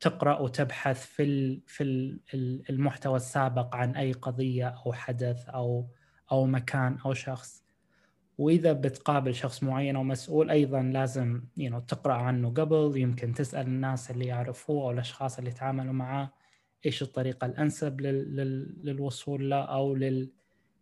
تقرأ 0.00 0.38
وتبحث 0.40 1.06
في 1.06 1.60
في 1.66 1.84
المحتوى 2.70 3.16
السابق 3.16 3.76
عن 3.76 3.96
أي 3.96 4.12
قضية 4.12 4.68
أو 4.68 4.92
حدث 4.92 5.48
أو 5.48 5.86
أو 6.32 6.46
مكان 6.46 6.98
أو 7.06 7.14
شخص. 7.14 7.64
وإذا 8.38 8.72
بتقابل 8.72 9.34
شخص 9.34 9.62
معين 9.62 9.96
أو 9.96 10.02
مسؤول 10.02 10.50
أيضا 10.50 10.82
لازم 10.82 11.42
you 11.60 11.70
know, 11.72 11.86
تقرأ 11.88 12.14
عنه 12.14 12.50
قبل. 12.50 12.92
يمكن 12.96 13.32
تسأل 13.32 13.66
الناس 13.66 14.10
اللي 14.10 14.26
يعرفوه 14.26 14.84
أو 14.84 14.90
الأشخاص 14.90 15.38
اللي 15.38 15.50
تعاملوا 15.50 15.92
معاه 15.92 16.32
إيش 16.86 17.02
الطريقة 17.02 17.46
الأنسب 17.46 18.00
للوصول 18.00 19.50
له 19.50 19.56
أو 19.64 19.98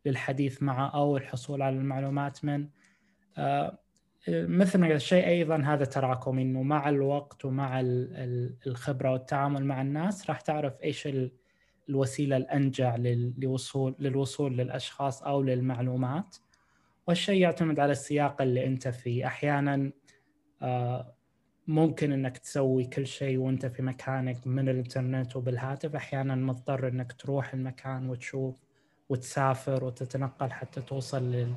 للحديث 0.06 0.62
معه 0.62 0.88
أو 0.88 1.16
الحصول 1.16 1.62
على 1.62 1.76
المعلومات 1.76 2.44
منه. 2.44 2.79
مثل 4.28 4.78
ما 4.78 4.86
قلت 4.86 4.96
الشيء 4.96 5.26
أيضا 5.26 5.56
هذا 5.56 5.84
تراكمي 5.84 6.42
إنه 6.42 6.62
مع 6.62 6.88
الوقت 6.88 7.44
ومع 7.44 7.80
الخبرة 8.66 9.12
والتعامل 9.12 9.64
مع 9.64 9.82
الناس 9.82 10.30
راح 10.30 10.40
تعرف 10.40 10.82
إيش 10.84 11.08
الوسيلة 11.88 12.36
الأنجع 12.36 12.96
للوصول 12.96 13.94
للوصول 13.98 14.56
للأشخاص 14.56 15.22
أو 15.22 15.42
للمعلومات. 15.42 16.36
والشيء 17.06 17.40
يعتمد 17.40 17.80
على 17.80 17.92
السياق 17.92 18.42
اللي 18.42 18.66
أنت 18.66 18.88
فيه. 18.88 19.26
أحيانا 19.26 19.92
آه، 20.62 21.14
ممكن 21.66 22.12
إنك 22.12 22.38
تسوي 22.38 22.84
كل 22.84 23.06
شيء 23.06 23.38
وأنت 23.38 23.66
في 23.66 23.82
مكانك 23.82 24.46
من 24.46 24.68
الإنترنت 24.68 25.36
وبالهاتف. 25.36 25.94
أحيانا 25.94 26.34
مضطر 26.34 26.88
إنك 26.88 27.12
تروح 27.12 27.54
المكان 27.54 28.08
وتشوف 28.10 28.56
وتسافر 29.08 29.84
وتتنقل 29.84 30.50
حتى 30.50 30.80
توصل 30.80 31.32
لل 31.32 31.54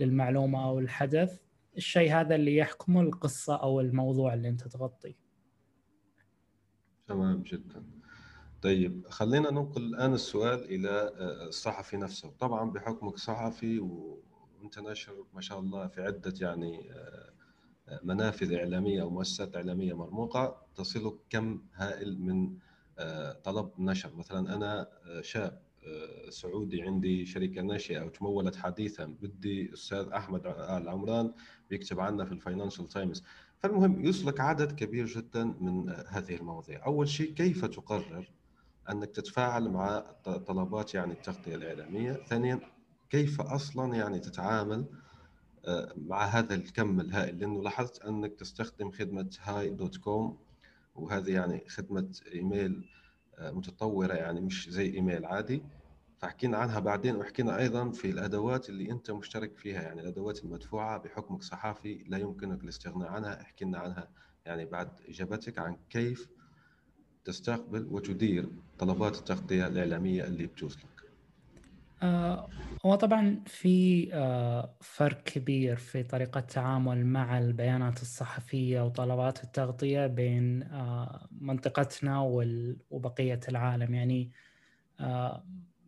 للمعلومة 0.00 0.64
أو 0.64 0.78
الحدث 0.78 1.40
الشيء 1.76 2.12
هذا 2.12 2.34
اللي 2.34 2.56
يحكمه 2.56 3.00
القصة 3.00 3.56
أو 3.56 3.80
الموضوع 3.80 4.34
اللي 4.34 4.48
أنت 4.48 4.68
تغطيه. 4.68 5.14
تمام 7.06 7.42
جدا. 7.42 7.84
طيب 8.62 9.06
خلينا 9.08 9.50
ننقل 9.50 9.82
الآن 9.82 10.14
السؤال 10.14 10.64
إلى 10.64 10.90
آه، 10.90 11.46
الصحفي 11.46 11.96
نفسه. 11.96 12.30
طبعا 12.38 12.70
بحكمك 12.70 13.16
صحفي 13.16 13.78
وأنت 13.78 14.78
ناشر 14.78 15.24
ما 15.34 15.40
شاء 15.40 15.58
الله 15.58 15.86
في 15.86 16.02
عدة 16.02 16.34
يعني 16.40 16.92
آه، 16.92 18.00
منافذ 18.02 18.52
إعلامية 18.52 19.02
أو 19.02 19.10
مؤسسات 19.10 19.56
إعلامية 19.56 19.94
مرموقة. 19.94 20.66
تصلك 20.74 21.14
كم 21.30 21.62
هائل 21.74 22.20
من 22.20 22.56
آه، 22.98 23.32
طلب 23.32 23.70
نشر؟ 23.78 24.14
مثلا 24.16 24.54
أنا 24.54 24.88
شاب 25.20 25.67
سعودي 26.28 26.82
عندي 26.82 27.26
شركة 27.26 27.62
ناشئة 27.62 28.02
وتمولت 28.04 28.56
حديثا. 28.56 29.04
بدي 29.04 29.72
أستاذ 29.72 30.08
أحمد 30.08 30.46
آل 30.46 30.88
عمران 30.88 31.32
بيكتب 31.70 32.00
عنا 32.00 32.24
في 32.24 32.32
الفاينانشال 32.32 32.88
تايمز. 32.88 33.24
فالمهم 33.58 34.04
يوصلك 34.04 34.40
عدد 34.40 34.72
كبير 34.72 35.06
جدا 35.06 35.44
من 35.44 35.90
هذه 36.08 36.34
المواضيع. 36.36 36.86
أول 36.86 37.08
شيء 37.08 37.32
كيف 37.32 37.64
تقرر 37.64 38.30
أنك 38.90 39.10
تتفاعل 39.10 39.68
مع 39.68 40.00
طلبات 40.24 40.94
يعني 40.94 41.12
التغطية 41.12 41.54
الإعلامية؟ 41.54 42.12
ثانيا 42.12 42.60
كيف 43.10 43.40
أصلا 43.40 43.94
يعني 43.94 44.18
تتعامل 44.18 44.84
آه، 45.66 45.94
مع 45.96 46.24
هذا 46.24 46.54
الكم 46.54 47.00
الهائل؟ 47.00 47.38
لأنه 47.38 47.62
لاحظت 47.62 48.02
أنك 48.02 48.34
تستخدم 48.34 48.90
خدمة 48.90 49.30
hey 49.42 49.70
dot 49.70 49.96
com 49.96 50.38
وهذه 50.94 51.30
يعني 51.32 51.64
خدمة 51.68 52.08
إيميل 52.34 52.88
آه، 53.38 53.50
متطورة 53.50 54.14
يعني 54.14 54.40
مش 54.40 54.70
زي 54.70 54.94
إيميل 54.94 55.24
عادي. 55.24 55.62
فحكينا 56.18 56.56
عنها 56.58 56.80
بعدين 56.80 57.16
وحكينا 57.16 57.58
أيضا 57.58 57.90
في 57.90 58.10
الأدوات 58.10 58.68
اللي 58.68 58.90
أنت 58.90 59.10
مشترك 59.10 59.56
فيها 59.56 59.82
يعني 59.82 60.00
الأدوات 60.00 60.44
المدفوعة 60.44 60.98
بحكمك 60.98 61.42
صحافي 61.42 62.04
لا 62.08 62.18
يمكنك 62.18 62.64
الاستغناء 62.64 63.08
عنها 63.08 63.42
حكينا 63.42 63.78
عنها 63.78 64.08
يعني 64.46 64.64
بعد 64.64 64.88
إجابتك 65.08 65.58
عن 65.58 65.76
كيف 65.90 66.28
تستقبل 67.24 67.86
وتدير 67.90 68.48
طلبات 68.78 69.18
التغطية 69.18 69.66
الإعلامية 69.66 70.24
اللي 70.24 70.46
بتوصلك. 70.46 70.86
آه 72.02 72.48
هو 72.86 72.94
طبعا 72.94 73.42
في 73.46 74.08
آه 74.14 74.74
فرق 74.80 75.22
كبير 75.22 75.76
في 75.76 76.02
طريقة 76.02 76.38
التعامل 76.38 77.06
مع 77.06 77.38
البيانات 77.38 78.02
الصحفية 78.02 78.80
وطلبات 78.84 79.44
التغطية 79.44 80.06
بين 80.06 80.62
آه 80.62 81.28
منطقتنا 81.40 82.20
وبقية 82.90 83.40
العالم 83.48 83.94
يعني 83.94 84.30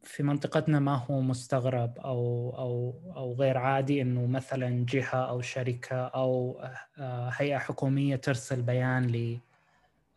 في 0.03 0.23
منطقتنا 0.23 0.81
ما 0.81 0.95
هو 0.95 1.21
مستغرب 1.21 1.99
أو 1.99 2.51
أو 2.59 2.95
أو 3.17 3.35
غير 3.35 3.59
عادي 3.59 4.03
إنه 4.03 4.27
مثلا 4.27 4.87
جهة 4.89 5.17
أو 5.17 5.41
شركة 5.41 5.97
أو 5.97 6.63
آه، 6.99 7.31
هيئة 7.37 7.59
حكومية 7.59 8.17
ترسل 8.17 8.63
بيان 8.63 9.07
ل 9.07 9.39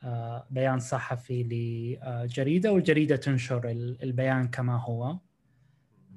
آه، 0.04 0.48
بيان 0.50 0.80
صحفي 0.80 1.44
لجريده 1.44 2.72
والجريدة 2.72 3.16
تنشر 3.16 3.70
البيان 4.04 4.48
كما 4.48 4.78
هو. 4.78 5.18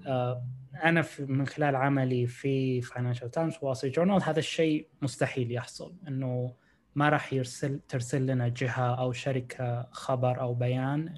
آه، 0.06 0.44
أنا 0.84 1.04
من 1.18 1.46
خلال 1.46 1.76
عملي 1.76 2.26
في 2.26 2.80
فاينانشال 2.80 3.30
تايمز 3.30 3.54
وول 3.62 3.76
جورنال 3.84 4.22
هذا 4.22 4.38
الشيء 4.38 4.88
مستحيل 5.02 5.52
يحصل 5.52 5.94
إنه 6.08 6.54
ما 6.94 7.08
راح 7.08 7.32
يرسل 7.32 7.80
ترسل 7.88 8.26
لنا 8.26 8.48
جهة 8.48 8.94
أو 8.94 9.12
شركة 9.12 9.88
خبر 9.90 10.40
أو 10.40 10.54
بيان 10.54 11.14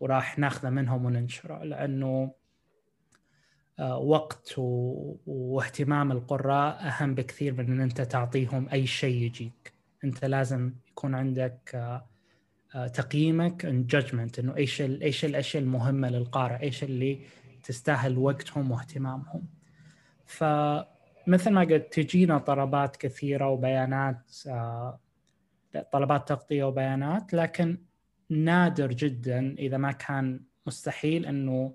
وراح 0.00 0.38
ناخذه 0.38 0.70
منهم 0.70 1.04
وننشره 1.04 1.64
لأنه 1.64 2.32
آه، 3.78 3.98
وقت 3.98 4.54
واهتمام 5.26 6.12
القراء 6.12 6.78
أهم 6.80 7.14
بكثير 7.14 7.52
من 7.52 7.72
إن 7.72 7.80
أنت 7.80 8.00
تعطيهم 8.00 8.68
أي 8.72 8.86
شيء 8.86 9.22
يجيك. 9.22 9.72
أنت 10.04 10.24
لازم 10.24 10.72
يكون 10.88 11.14
عندك 11.14 11.70
آه، 11.74 12.06
آه، 12.74 12.86
تقييمك 12.86 13.64
ان 13.64 13.86
جادجمنت 13.86 14.38
إنه 14.38 14.56
إيش 14.56 14.80
إيش 14.80 15.24
الأشياء 15.24 15.62
المهمة 15.62 16.08
للقارئ 16.08 16.62
إيش 16.62 16.84
اللي 16.84 17.20
تستاهل 17.62 18.18
وقتهم 18.18 18.70
واهتمامهم. 18.70 19.46
فمثل 20.26 21.50
ما 21.50 21.60
قلت 21.60 22.00
تجينا 22.00 22.38
طلبات 22.38 22.96
كثيرة 22.96 23.48
وبيانات 23.48 24.32
طلبات 25.92 26.28
تغطية 26.28 26.64
وبيانات 26.64 27.34
لكن 27.34 27.78
نادر 28.30 28.92
جدا 28.92 29.54
إذا 29.58 29.76
ما 29.76 29.92
كان 29.92 30.40
مستحيل 30.66 31.26
إنه 31.26 31.74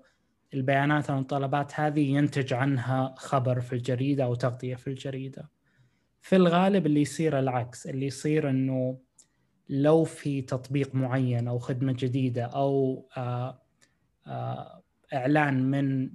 البيانات 0.54 1.10
أو 1.10 1.18
الطلبات 1.18 1.80
هذه 1.80 2.00
ينتج 2.00 2.52
عنها 2.52 3.14
خبر 3.18 3.60
في 3.60 3.72
الجريدة 3.72 4.24
أو 4.24 4.34
تغطية 4.34 4.74
في 4.74 4.86
الجريدة. 4.86 5.50
في 6.20 6.36
الغالب 6.36 6.86
اللي 6.86 7.00
يصير 7.00 7.38
العكس 7.38 7.86
اللي 7.86 8.06
يصير 8.06 8.50
إنه 8.50 8.98
لو 9.68 10.04
في 10.04 10.42
تطبيق 10.42 10.94
معين 10.94 11.48
أو 11.48 11.58
خدمة 11.58 11.92
جديدة 11.98 12.44
أو 12.44 13.06
آآ 13.16 13.58
آآ 14.26 14.82
إعلان 15.14 15.70
من 15.70 16.10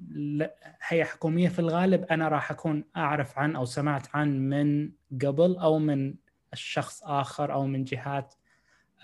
هيئة 0.88 1.04
حكومية 1.04 1.50
في 1.50 1.60
الغالب 1.60 2.04
أنا 2.04 2.28
راح 2.28 2.52
أكون 2.52 2.84
أعرف 2.98 3.40
عن 3.40 3.56
أو 3.56 3.66
سمعت 3.66 4.08
عن 4.16 4.50
من 4.50 4.92
قبل 5.22 5.56
أو 5.56 5.80
من 5.80 6.16
الشخص 6.54 7.04
آخر 7.04 7.54
أو 7.54 7.68
من 7.68 7.84
جهات 7.84 8.34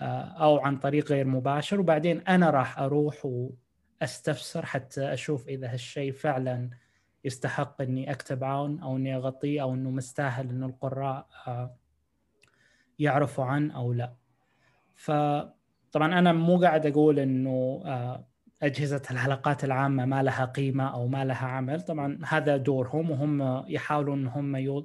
أو 0.00 0.58
عن 0.58 0.76
طريق 0.76 1.08
غير 1.12 1.26
مباشر 1.26 1.80
وبعدين 1.80 2.20
أنا 2.20 2.50
راح 2.50 2.78
أروح 2.78 3.26
وأستفسر 4.02 4.66
حتى 4.66 5.12
أشوف 5.12 5.48
إذا 5.48 5.72
هالشيء 5.72 6.12
فعلا 6.12 6.70
يستحق 7.24 7.82
إني 7.82 8.10
اكتب 8.10 8.44
عنه 8.44 8.82
أو 8.82 8.96
إني 8.96 9.16
أغطيه 9.16 9.62
أو 9.62 9.74
إنه 9.74 9.90
مستاهل 9.90 10.48
إنه 10.48 10.66
القراء 10.66 11.26
يعرفوا 12.98 13.44
عنه 13.44 13.76
أو 13.76 13.92
لا. 13.92 14.14
فطبعا 14.94 16.18
أنا 16.18 16.32
مو 16.32 16.60
قاعد 16.60 16.86
أقول 16.86 17.18
إنه 17.18 17.82
أجهزة 18.62 19.02
الحلقات 19.10 19.64
العامة 19.64 20.04
ما 20.04 20.22
لها 20.22 20.44
قيمة 20.44 20.94
أو 20.94 21.08
ما 21.08 21.24
لها 21.24 21.46
عمل، 21.46 21.80
طبعا 21.80 22.18
هذا 22.26 22.56
دورهم 22.56 23.10
وهم 23.10 23.64
يحاولوا 23.68 24.14
ان 24.14 24.26
هم 24.26 24.82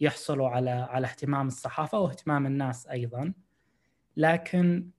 يحصلوا 0.00 0.48
على 0.48 0.70
على 0.70 1.06
اهتمام 1.06 1.46
الصحافة 1.46 2.00
واهتمام 2.00 2.46
الناس 2.46 2.86
أيضا. 2.86 3.32
لكن 4.16 4.90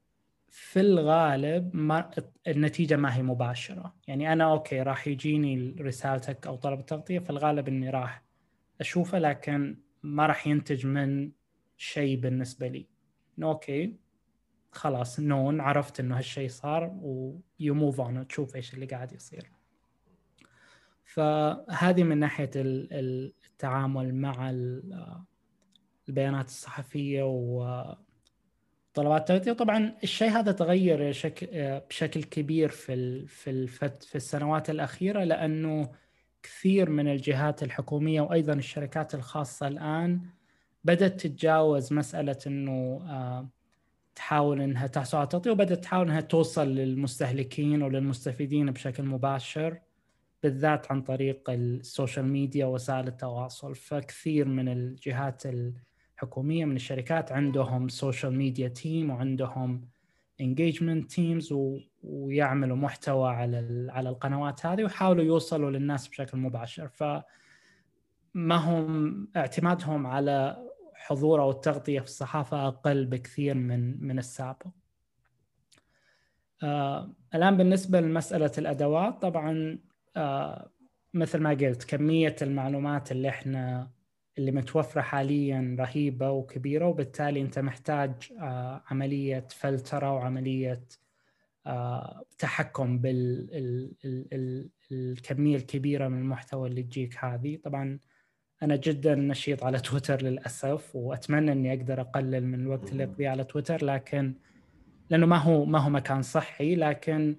في 0.50 0.80
الغالب 0.80 1.76
ما 1.76 2.12
النتيجة 2.48 2.96
ما 2.96 3.16
هي 3.16 3.24
مباشرة. 3.24 3.96
يعني 4.08 4.34
أنا 4.34 4.52
أوكي 4.52 4.82
راح 4.82 5.08
يجيني 5.08 5.76
رسالتك 5.80 6.48
أو 6.48 6.56
طلب 6.56 6.80
التغطية 6.80 7.20
في 7.20 7.30
الغالب 7.30 7.68
إني 7.68 7.90
راح 7.90 8.24
أشوفه 8.82 9.20
لكن 9.20 9.78
ما 10.04 10.26
راح 10.26 10.48
ينتج 10.48 10.86
من 10.86 11.32
شيء 11.78 12.20
بالنسبة 12.20 12.68
لي. 12.68 12.88
أوكي 13.44 13.96
خلاص 14.72 15.20
noun 15.20 15.62
عرفت 15.62 16.00
إنه 16.00 16.18
هالشيء 16.18 16.50
صار 16.50 16.98
و 17.02 17.74
you 17.74 17.86
move 17.86 18.02
on 18.02 18.28
تشوف 18.28 18.56
إيش 18.56 18.74
اللي 18.74 18.86
قاعد 18.86 19.14
يصير. 19.14 19.52
فهذه 21.04 22.04
من 22.04 22.18
ناحية 22.18 22.52
التعامل 22.56 24.16
مع 24.16 24.50
البيانات 26.10 26.46
الصحفية 26.46 27.24
و 27.24 27.84
طلبات 28.98 29.22
التغطية 29.22 29.52
وطبعا 29.52 29.94
الشيء 30.04 30.30
هذا 30.30 30.52
تغير 30.52 31.00
بشكل 31.90 32.24
كبير 32.24 32.70
في 32.70 33.26
في 33.28 33.68
في 33.68 34.16
السنوات 34.16 34.70
الأخيرة 34.70 35.24
لأنه 35.24 35.92
كثير 36.44 36.90
من 36.90 37.08
الجهات 37.08 37.64
الحكومية 37.64 38.22
وأيضا 38.22 38.54
الشركات 38.54 39.16
الخاصة 39.16 39.68
الآن 39.68 40.22
بدأت 40.84 41.22
تتجاوز 41.22 41.94
مسألة 41.94 42.38
إنه 42.48 43.02
آه، 43.10 43.50
تحاول 44.16 44.62
إنها 44.62 44.88
تحصل 44.88 45.18
على 45.18 45.28
تغطية 45.28 45.52
وبدأت 45.52 45.84
تحاول 45.84 46.06
إنها 46.06 46.22
توصل 46.22 46.68
للمستهلكين 46.68 47.84
وللمستفيدين 47.84 48.72
بشكل 48.72 49.04
مباشر 49.04 49.80
بالذات 50.44 50.92
عن 50.92 51.02
طريق 51.02 51.50
ال 51.50 51.61
social 51.61 52.26
media 52.26 52.66
وسائل 52.66 53.08
التواصل. 53.08 53.76
فكثير 53.76 54.48
من 54.48 54.70
الجهات 54.70 55.44
حكومية 56.18 56.66
من 56.66 56.76
الشركات 56.76 57.32
عندهم 57.32 57.88
social 57.88 58.34
media 58.38 58.68
team 58.68 59.10
وعندهم 59.10 59.88
engagement 60.42 61.12
teams 61.12 61.54
ويعملوا 62.04 62.78
محتوى 62.78 63.30
على 63.30 63.88
على 63.92 64.10
القنوات 64.10 64.66
هذه 64.66 64.84
ويحاولوا 64.84 65.24
يوصلوا 65.24 65.72
للناس 65.72 66.08
بشكل 66.08 66.38
مباشر 66.38 66.88
ف 66.88 67.04
ما 68.34 68.56
هم 68.56 69.28
اعتمادهم 69.36 70.08
على 70.08 70.68
حضور 70.96 71.42
أو 71.42 71.52
التغطيه 71.52 72.00
في 72.00 72.06
الصحافة 72.06 72.68
أقل 72.68 73.06
بكثير 73.06 73.56
من 73.56 74.04
من 74.08 74.20
السابق. 74.20 74.68
آه 76.64 77.14
الآن 77.36 77.58
بالنسبة 77.58 78.00
لمسألة 78.02 78.52
الأدوات 78.58 79.22
طبعا 79.22 79.80
آه 80.16 80.72
مثل 81.14 81.40
ما 81.42 81.50
قلت 81.50 81.84
كمية 81.84 82.36
المعلومات 82.42 83.12
اللي 83.12 83.30
إحنا 83.30 83.90
اللي 84.38 84.52
متوفرة 84.52 85.02
حاليا 85.02 85.76
رهيبة 85.80 86.32
وكبيرة 86.32 86.88
وبالتالي 86.88 87.42
أنت 87.42 87.60
محتاج 87.60 88.12
آه، 88.40 88.84
عملية 88.92 89.48
فلترة 89.50 90.14
وعملية 90.14 90.84
آه، 91.66 92.24
تحكم 92.38 93.00
بالكميه 93.00 93.96
الكبيرة 95.56 96.08
من 96.08 96.18
المحتوى 96.20 96.70
اللي 96.70 96.84
تجيك 96.84 97.26
هذه. 97.26 97.58
طبعا 97.64 98.00
أنا 98.64 98.76
جدا 98.76 99.16
نشيط 99.16 99.64
على 99.64 99.80
تويتر 99.80 100.22
للأسف 100.22 100.96
وأتمنى 100.96 101.52
إني 101.52 101.74
أقدر 101.74 102.02
أقلل 102.02 102.48
من 102.48 102.60
الوقت 102.60 102.92
اللي 102.92 103.04
اقضيه 103.04 103.30
على 103.30 103.44
تويتر 103.44 103.86
لكن 103.86 104.34
لأنه 105.10 105.26
ما 105.26 105.38
هو 105.38 105.66
ما 105.66 105.80
هو 105.80 105.90
مكان 105.90 106.22
صحي 106.22 106.76
لكن 106.76 107.36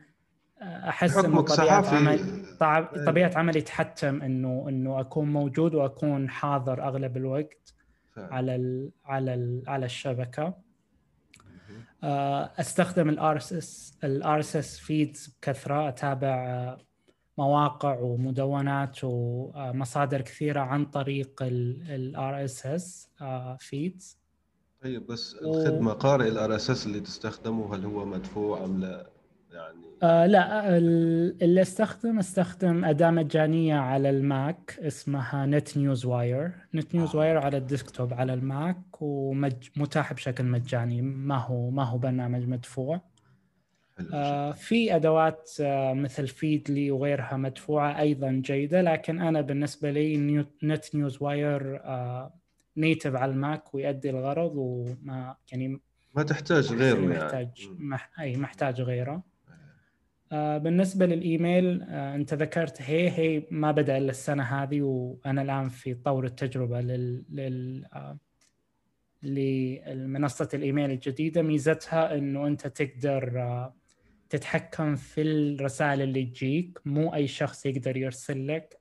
أحس 0.63 1.17
إنه 1.17 1.41
طبيعة 1.41 1.95
عمل 1.95 2.19
إيه. 2.63 3.05
طبيعة 3.07 3.33
عملي 3.37 3.61
تحتم 3.61 4.23
انه 4.23 4.67
إنه 4.69 5.01
أكون 5.01 5.33
موجود 5.33 5.75
وأكون 5.75 6.31
حاضر 6.31 6.83
أغلب 6.83 7.17
الوقت 7.17 7.75
فعلا. 8.13 8.35
على 8.35 8.57
ال 8.57 8.91
على 9.05 9.35
ال 9.35 9.63
على 9.67 9.87
الشبكة. 9.87 10.55
آه، 12.05 12.51
أستخدم 12.61 13.09
ال 13.09 13.37
RSS 13.37 13.53
ال 13.53 13.99
RSS 14.05 14.79
feeds 14.79 15.37
بكثرة. 15.43 15.89
أتابع 15.89 16.47
آه، 16.47 16.79
مواقع 17.39 17.99
ومدونات 17.99 18.99
ومصادر 19.03 20.21
كثيرة 20.21 20.61
عن 20.61 20.85
طريق 20.87 21.43
ال 21.43 22.45
RSS 22.45 23.11
feeds 23.59 24.19
طيب 24.83 25.07
بس 25.07 25.35
الخدمة 25.35 25.93
قارئ 25.93 26.29
ال 26.29 26.57
RSS 26.57 26.87
اللي 26.87 27.01
تستخدمه 27.01 27.75
هل 27.75 27.85
هو 27.85 28.05
مدفوع 28.05 28.65
أم 28.65 28.81
لا؟ 28.81 29.11
يعني. 29.53 29.79
آه 30.03 30.27
لا 30.27 30.77
اللي 30.79 31.63
استخدم 31.63 32.19
استخدم 32.19 32.85
أداة 32.85 33.11
مجانية 33.11 33.75
على 33.75 34.11
الماك 34.11 34.79
اسمها 34.81 35.47
نت 35.47 35.77
نيوز 35.77 36.05
واير 36.07 36.53
نت 36.75 36.95
نيوز 36.95 37.17
واير 37.17 37.39
على 37.39 37.57
ال 37.57 37.64
desktop 37.64 38.15
على 38.15 38.35
الماك 38.35 38.83
ومتاح 39.01 40.13
بشكل 40.13 40.45
مجاني. 40.45 41.03
ما 41.03 41.37
هو 41.37 41.71
ما 41.71 41.85
هو 41.85 41.99
برنامج 41.99 42.49
مدفوع. 42.49 43.01
آه 44.13 44.53
في 44.53 44.97
أدوات 44.97 45.51
آه 45.61 45.93
مثل 45.93 46.27
Feedly 46.29 46.91
وغيرها 46.91 47.37
مدفوعة 47.37 48.01
أيضا 48.01 48.31
جيدة 48.45 48.83
لكن 48.83 49.21
أنا 49.21 49.41
بالنسبة 49.41 49.91
لي 49.91 50.17
new 50.17 50.45
NetNewsWire 50.63 51.81
آه 51.85 52.35
native 52.77 53.15
على 53.17 53.33
الماك 53.33 53.75
ويؤدي 53.75 54.11
الغرض 54.11 54.53
وما 54.57 55.37
يعني 55.53 55.81
ما 56.15 56.23
تحتاج 56.23 56.73
غيره 56.73 57.01
يعني. 57.01 57.07
محتاج 57.07 57.69
مح... 57.79 58.11
أي 58.21 58.37
محتاج 58.37 58.81
غيره. 58.81 59.23
آه، 60.33 60.59
بالنسبة 60.59 61.07
للإيميل 61.07 61.83
آه، 61.83 62.15
أنت 62.15 62.35
ذكرت 62.35 62.83
hey، 62.83 63.11
hey 63.11 63.43
ما 63.51 63.71
بدأ 63.73 63.99
إلا 63.99 64.11
السنة 64.11 64.43
هذه 64.43 64.83
وأنا 64.83 65.43
الآن 65.43 65.69
في 65.69 65.95
طور 65.95 66.25
التجربة 66.25 66.81
لل, 66.81 67.25
لل... 67.31 67.85
آه، 67.93 68.19
لمنصة 69.23 70.49
الإيميل 70.55 70.91
الجديدة. 70.91 71.43
ميزتها 71.43 72.15
إنه 72.15 72.47
أنت 72.47 72.67
تقدر 72.67 73.71
تتحكم 74.31 74.97
في 74.97 75.23
الرسائل 75.23 76.03
اللي 76.03 76.25
تجيك. 76.25 76.79
مو 76.85 77.15
أي 77.15 77.27
شخص 77.27 77.67
يقدر 77.67 77.97
يرسل 77.97 78.47
لك. 78.49 78.79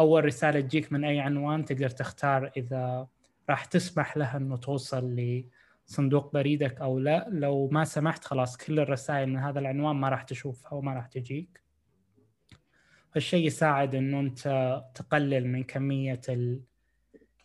أول 0.00 0.24
رسالة 0.24 0.60
تجيك 0.60 0.92
من 0.92 1.04
أي 1.04 1.20
عنوان 1.20 1.64
تقدر 1.64 1.90
تختار 1.90 2.50
إذا 2.56 3.08
راح 3.50 3.64
تسمح 3.64 4.16
لها 4.16 4.36
إنه 4.36 4.56
توصل 4.56 5.16
صندوق 5.90 6.32
بريدك 6.32 6.80
أو 6.80 6.98
لا 6.98 7.26
لو 7.30 7.68
ما 7.68 7.84
سمحت 7.84 8.24
خلاص 8.24 8.56
كل 8.56 8.80
الرسائل 8.80 9.28
من 9.28 9.36
هذا 9.36 9.60
العنوان 9.60 9.96
ما 9.96 10.08
راح 10.08 10.22
تشوفها 10.22 10.72
وما 10.72 10.94
راح 10.94 11.06
تجيك. 11.06 11.60
هالشيء 13.14 13.46
يساعد 13.46 13.94
إنه 13.94 14.20
أنت 14.20 14.42
تقلل 14.94 15.48
من 15.48 15.62
كمية 15.62 16.20
ال 16.28 16.60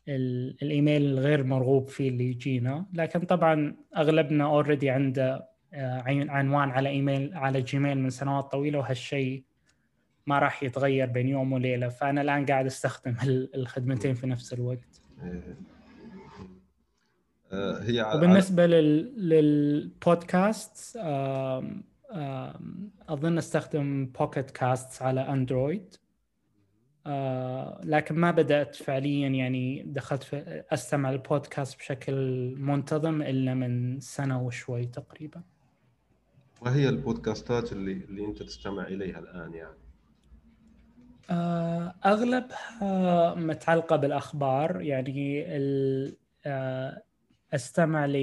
ال 0.08 0.58
الإيميل 0.62 1.02
الغير 1.02 1.44
مرغوب 1.44 1.88
فيه 1.88 2.10
اللي 2.10 2.30
يجينا. 2.30 2.86
لكن 2.94 3.20
طبعا 3.20 3.76
أغلبنا 3.98 4.46
already 4.46 4.90
عنده 4.90 5.50
آه، 5.74 6.04
عنوان 6.30 6.70
على 6.70 6.90
إيميل 6.90 7.34
على 7.34 7.62
Gmail 7.62 7.98
من 7.98 8.10
سنوات 8.10 8.52
طويلة 8.52 8.80
وهالشيء 8.80 9.44
ما 10.28 10.40
راح 10.40 10.64
يتغير 10.64 11.08
بين 11.08 11.28
يوم 11.28 11.54
وليلة. 11.54 11.88
فأنا 11.88 12.22
الآن 12.22 12.46
قاعد 12.46 12.66
أستخدم 12.66 13.16
الخدمتين 13.56 14.14
في 14.14 14.28
نفس 14.28 14.54
الوقت. 14.54 15.02
آه، 15.22 15.75
hey 17.52 18.12
وبالنسبة 18.16 18.66
لل... 18.66 19.30
للبودكاست 19.30 20.98
أظن 23.10 23.38
أستخدم 23.38 24.06
Pocket 24.06 24.52
Casts 24.52 25.02
على 25.02 25.22
Android 25.22 25.96
آه، 27.08 27.82
لكن 27.84 28.16
ما 28.16 28.32
بدأت 28.32 28.76
فعليا 28.76 29.28
يعني 29.28 29.84
دخلت 29.84 30.24
في 30.24 30.64
أستمع 30.72 31.10
البودكاست 31.10 31.78
بشكل 31.78 32.16
منتظم 32.58 33.22
إلا 33.22 33.54
من 33.54 34.00
سنة 34.00 34.42
وشوي 34.42 34.86
تقريبا. 34.86 35.42
ما 36.62 36.76
هي 36.76 36.90
البودكاستات 36.90 37.72
اللي 37.72 37.92
اللي 37.92 38.26
أنت 38.26 38.44
تستمع 38.44 38.88
إليها 38.88 39.20
الآن 39.20 39.54
يعني؟ 39.54 39.78
آه، 41.30 41.96
أغلبها 42.06 43.36
متعلقة 43.36 43.96
بالأخبار 43.96 44.82
يعني 44.82 45.46
أستمع 47.56 48.06
ل 48.06 48.16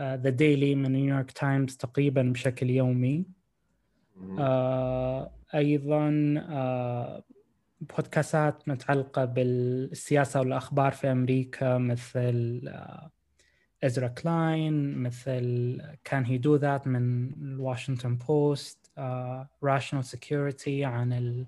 The 0.00 0.30
Daily 0.30 0.74
من 0.74 0.92
نيويورك 0.92 1.30
تايمز 1.30 1.76
تقريبا 1.76 2.22
بشكل 2.22 2.70
يومي. 2.70 3.24
آه 4.38 5.30
أيضا 5.54 6.34
آه 6.48 7.24
بودكاستات 7.80 8.68
متعلقة 8.68 9.24
بالسياسة 9.24 10.40
والأخبار 10.40 10.92
في 10.92 11.12
أمريكا 11.12 11.78
مثل 11.78 12.62
آه 12.68 13.10
Ezra 13.84 14.08
Klein 14.08 14.98
مثل 14.98 15.82
Can 16.04 16.24
He 16.24 16.38
Do 16.38 16.56
That 16.56 16.86
من 16.86 17.30
الواشنطن 17.32 18.16
بوست 18.16 18.90
Rational 19.62 20.04
Security 20.04 20.84
عن 20.84 21.46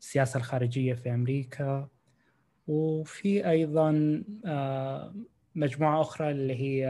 السياسة 0.00 0.38
الخارجية 0.38 0.94
في 0.94 1.14
أمريكا. 1.14 1.88
وفي 2.68 3.50
أيضا 3.50 4.22
آه, 4.44 5.37
مجموعة 5.58 6.00
أخرى 6.00 6.30
اللي 6.30 6.54
هي 6.54 6.88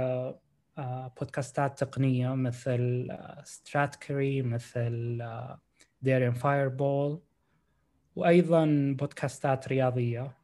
آه، 0.78 1.12
بودكاستات 1.20 1.78
تقنية 1.78 2.34
مثل 2.34 3.08
Stratechery 3.44 4.40
آه، 4.40 4.42
مثل 4.42 5.22
Daring 6.02 6.28
آه، 6.28 6.34
Fireball 6.34 7.20
وأيضا 8.16 8.94
بودكاستات 8.98 9.68
رياضية 9.68 10.38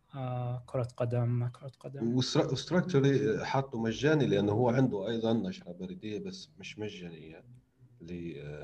كرة 0.66 0.88
قدم 0.96 1.28
ما 1.28 1.48
كرة 1.48 1.72
قدم. 1.80 2.14
و 2.14 2.25
Stratechery 2.25 3.44
حاطه 3.44 3.80
مجاني 3.80 4.26
لأنه 4.26 4.52
هو 4.52 4.70
عنده 4.70 5.08
أيضا 5.08 5.32
نشرة 5.32 5.72
بريدية 5.72 6.18
بس 6.18 6.50
مش 6.58 6.78
مجانية 6.78 7.44
ل 8.00 8.10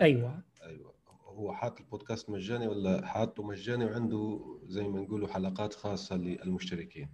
أيوة. 0.00 0.42
أيوة. 0.62 0.94
هو 1.24 1.52
حاط 1.52 1.80
البودكاست 1.80 2.30
مجاني 2.30 2.66
ولا 2.66 3.06
حاطه 3.06 3.42
مجاني 3.42 3.84
وعنده 3.84 4.40
زي 4.66 4.88
ما 4.88 5.00
نقولوا 5.00 5.28
حلقات 5.28 5.74
خاصة 5.74 6.16
للمشتركين؟ 6.16 7.08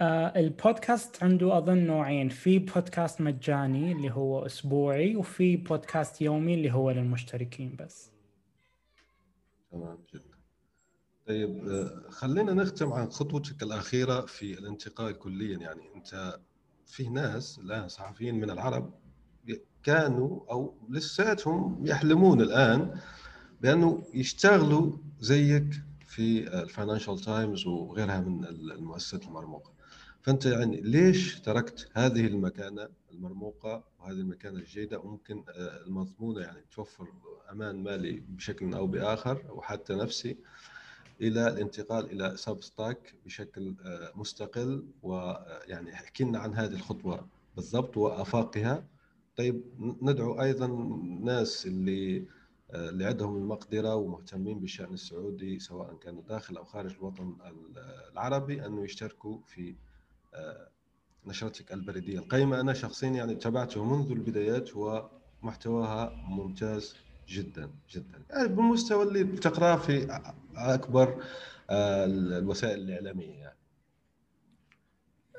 آه 0.00 0.38
البودكاست 0.40 1.22
عنده 1.22 1.58
أظن 1.58 1.78
نوعين. 1.78 2.28
في 2.28 2.58
بودكاست 2.58 3.20
مجاني 3.20 3.92
اللي 3.92 4.10
هو 4.10 4.46
أسبوعي 4.46 5.16
وفي 5.16 5.56
بودكاست 5.56 6.22
يومي 6.22 6.54
اللي 6.54 6.72
هو 6.72 6.90
للمشتركين 6.90 7.76
بس. 7.78 8.10
تمام 9.72 9.98
جدا. 10.14 10.24
طيب 11.26 11.68
آه، 11.68 12.10
خلينا 12.10 12.52
نختم 12.54 12.92
عن 12.92 13.10
خطوتك 13.10 13.62
الأخيرة 13.62 14.20
في 14.20 14.58
الانتقال 14.58 15.18
كليا. 15.18 15.58
يعني 15.58 15.82
أنت 15.96 16.38
في 16.86 17.08
ناس 17.08 17.58
الان 17.58 17.88
صحفيين 17.88 18.34
من 18.34 18.50
العرب 18.50 18.94
كانوا 19.82 20.40
أو 20.50 20.74
لساتهم 20.90 21.86
يحلمون 21.86 22.40
الآن 22.40 23.00
بأنه 23.60 24.02
يشتغلوا 24.14 24.92
زيك 25.20 25.82
في 26.06 26.48
الفاينانشال 26.62 27.18
تايمز 27.18 27.66
وغيرها 27.66 28.20
من 28.20 28.44
المؤسسات 28.44 29.24
المرموقة. 29.24 29.70
فأنت 30.22 30.46
يعني 30.46 30.80
ليش 30.80 31.40
تركت 31.40 31.88
هذه 31.92 32.26
المكانة 32.26 32.88
المرموقة 33.12 33.84
وهذه 33.98 34.16
المكانة 34.16 34.58
الجيدة 34.58 34.98
وممكن 34.98 35.44
آه، 35.48 35.84
المضمونة 35.86 36.40
يعني 36.40 36.60
توفر 36.72 37.08
أمان 37.52 37.82
مالي 37.82 38.22
بشكل 38.28 38.74
أو 38.74 38.86
بآخر 38.86 39.44
وحتى 39.48 39.94
نفسي 39.94 40.36
إلى 41.20 41.48
الانتقال 41.48 42.10
إلى 42.12 42.36
Substack 42.36 43.14
بشكل 43.26 43.74
آه، 43.84 44.12
مستقل 44.14 44.84
ويعني 45.02 45.94
احكي 45.94 46.24
لنا 46.24 46.38
عن 46.38 46.54
هذه 46.54 46.72
الخطوة 46.72 47.26
بالضبط 47.56 47.96
وأفاقها. 47.96 48.84
طيب 49.36 49.62
ندعو 50.02 50.42
أيضا 50.42 50.66
ناس 51.20 51.66
اللي 51.66 52.24
آه، 52.70 52.88
اللي 52.88 53.04
عندهم 53.04 53.36
المقدرة 53.36 53.94
ومهتمين 53.94 54.60
بالشأن 54.60 54.94
السعودي 54.94 55.58
سواء 55.58 55.94
كانوا 55.94 56.22
داخل 56.28 56.56
أو 56.56 56.64
خارج 56.64 56.94
الوطن 56.94 57.36
العربي 58.12 58.66
انه 58.66 58.84
يشتركوا 58.84 59.38
في 59.46 59.70
آه، 59.70 59.89
نشرتك 61.26 61.72
البريدية 61.72 62.18
القيمة. 62.18 62.60
أنا 62.60 62.72
شخصيا 62.72 63.08
يعني 63.08 63.34
تابعته 63.34 63.84
منذ 63.84 64.10
البدايات 64.10 64.70
ومحتواها 64.76 66.12
ممتاز 66.28 66.96
جدا 67.28 67.70
جدا. 67.90 68.22
يعني 68.30 68.48
بالمستوى 68.48 69.02
اللي 69.02 69.24
بتقرأه 69.24 69.76
في 69.76 70.20
أكبر 70.56 71.22
آه، 71.70 72.04
الوسائل 72.04 72.80
الإعلامية 72.80 73.34
يعني. 73.34 73.56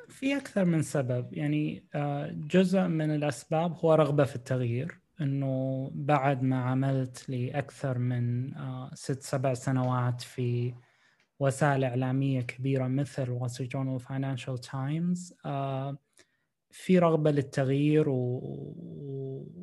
في 0.09 0.37
أكثر 0.37 0.65
من 0.65 0.81
سبب. 0.81 1.33
يعني 1.33 1.83
آه، 1.95 2.31
جزء 2.31 2.79
من 2.81 3.15
الأسباب 3.15 3.77
هو 3.77 3.93
رغبة 3.93 4.23
في 4.23 4.35
التغيير 4.35 5.01
إنه 5.21 5.91
بعد 5.93 6.43
ما 6.43 6.63
عملت 6.63 7.29
لأكثر 7.29 7.97
من 7.97 8.53
ست 8.93 9.23
سبع 9.23 9.53
سنوات 9.53 10.21
في 10.21 10.73
وسائل 11.41 11.83
إعلامية 11.83 12.41
كبيرة 12.41 12.87
مثل 12.87 13.29
وول 13.29 13.49
ستريت 13.49 13.71
جورنال 13.71 13.93
وفاينانشال 13.93 14.57
تايمز 14.57 15.33
في 16.71 16.99
رغبة 16.99 17.31
للتغيير 17.31 18.05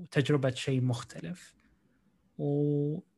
وتجربة 0.06 0.50
شيء 0.50 0.80
مختلف. 0.80 1.54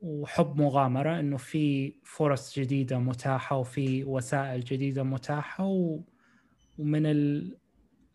وحب 0.01 0.61
مغامرة 0.61 1.21
إنه 1.21 1.37
في 1.37 1.95
فرص 2.05 2.59
جديدة 2.59 2.99
متاحة 2.99 3.57
وفي 3.57 4.05
وسائل 4.05 4.65
جديدة 4.65 5.03
متاحة 5.03 5.65
ومن 6.79 7.07
ال... 7.07 7.57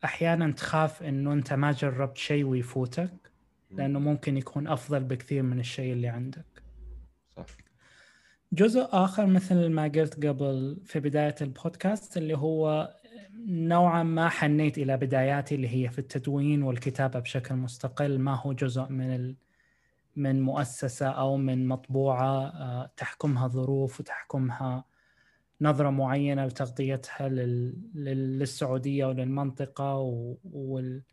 أحيانا 0.04 0.52
تخاف 0.52 1.04
إنه 1.04 1.34
أنت 1.34 1.54
ما 1.54 1.72
جربت 1.72 2.18
شيء 2.18 2.44
ويفوتك 2.46 3.32
لأنه 3.72 4.00
ممكن 4.00 4.38
يكون 4.38 4.68
أفضل 4.68 5.04
بكثير 5.04 5.44
من 5.44 5.60
الشيء 5.60 5.94
اللي 5.94 6.08
عندك. 6.08 6.64
صح. 7.36 7.65
جزء 8.56 8.88
آخر 8.92 9.26
مثل 9.26 9.70
ما 9.70 9.84
قلت 9.84 10.26
قبل 10.26 10.78
في 10.86 11.00
بداية 11.00 11.36
البودكاست 11.42 12.18
اللي 12.18 12.38
هو 12.38 12.94
نوعا 13.48 14.04
ما 14.04 14.30
حنيت 14.30 14.78
إلى 14.78 14.98
بداياتي 14.98 15.56
اللي 15.56 15.70
هي 15.70 15.90
في 15.90 16.00
التدوين 16.00 16.64
والكتابة 16.64 17.20
بشكل 17.20 17.56
مستقل. 17.56 18.20
ما 18.20 18.36
هو 18.36 18.54
جزء 18.54 18.90
من 18.90 19.16
ال... 19.16 19.36
من 20.16 20.42
مؤسسة 20.42 21.08
أو 21.08 21.38
من 21.38 21.68
مطبوعة 21.68 22.46
آه، 22.48 22.92
تحكمها 22.98 23.48
ظروف 23.48 24.00
وتحكمها 24.00 24.86
نظرة 25.62 25.90
معينة 25.90 26.46
لتغطيتها 26.46 27.30
لل... 27.30 27.76
للسعودية 28.40 29.06
وللمنطقة 29.06 29.96
و... 29.98 30.38
وال... 30.44 31.04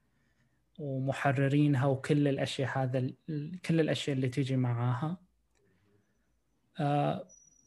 ومحررينها 0.79 1.87
وكل 1.87 2.29
الأشياء 2.29 2.79
هذا 2.79 3.11
كل 3.67 3.81
الأشياء 3.81 4.17
اللي 4.17 4.29
تيجي 4.29 4.57
معاها. 4.57 5.32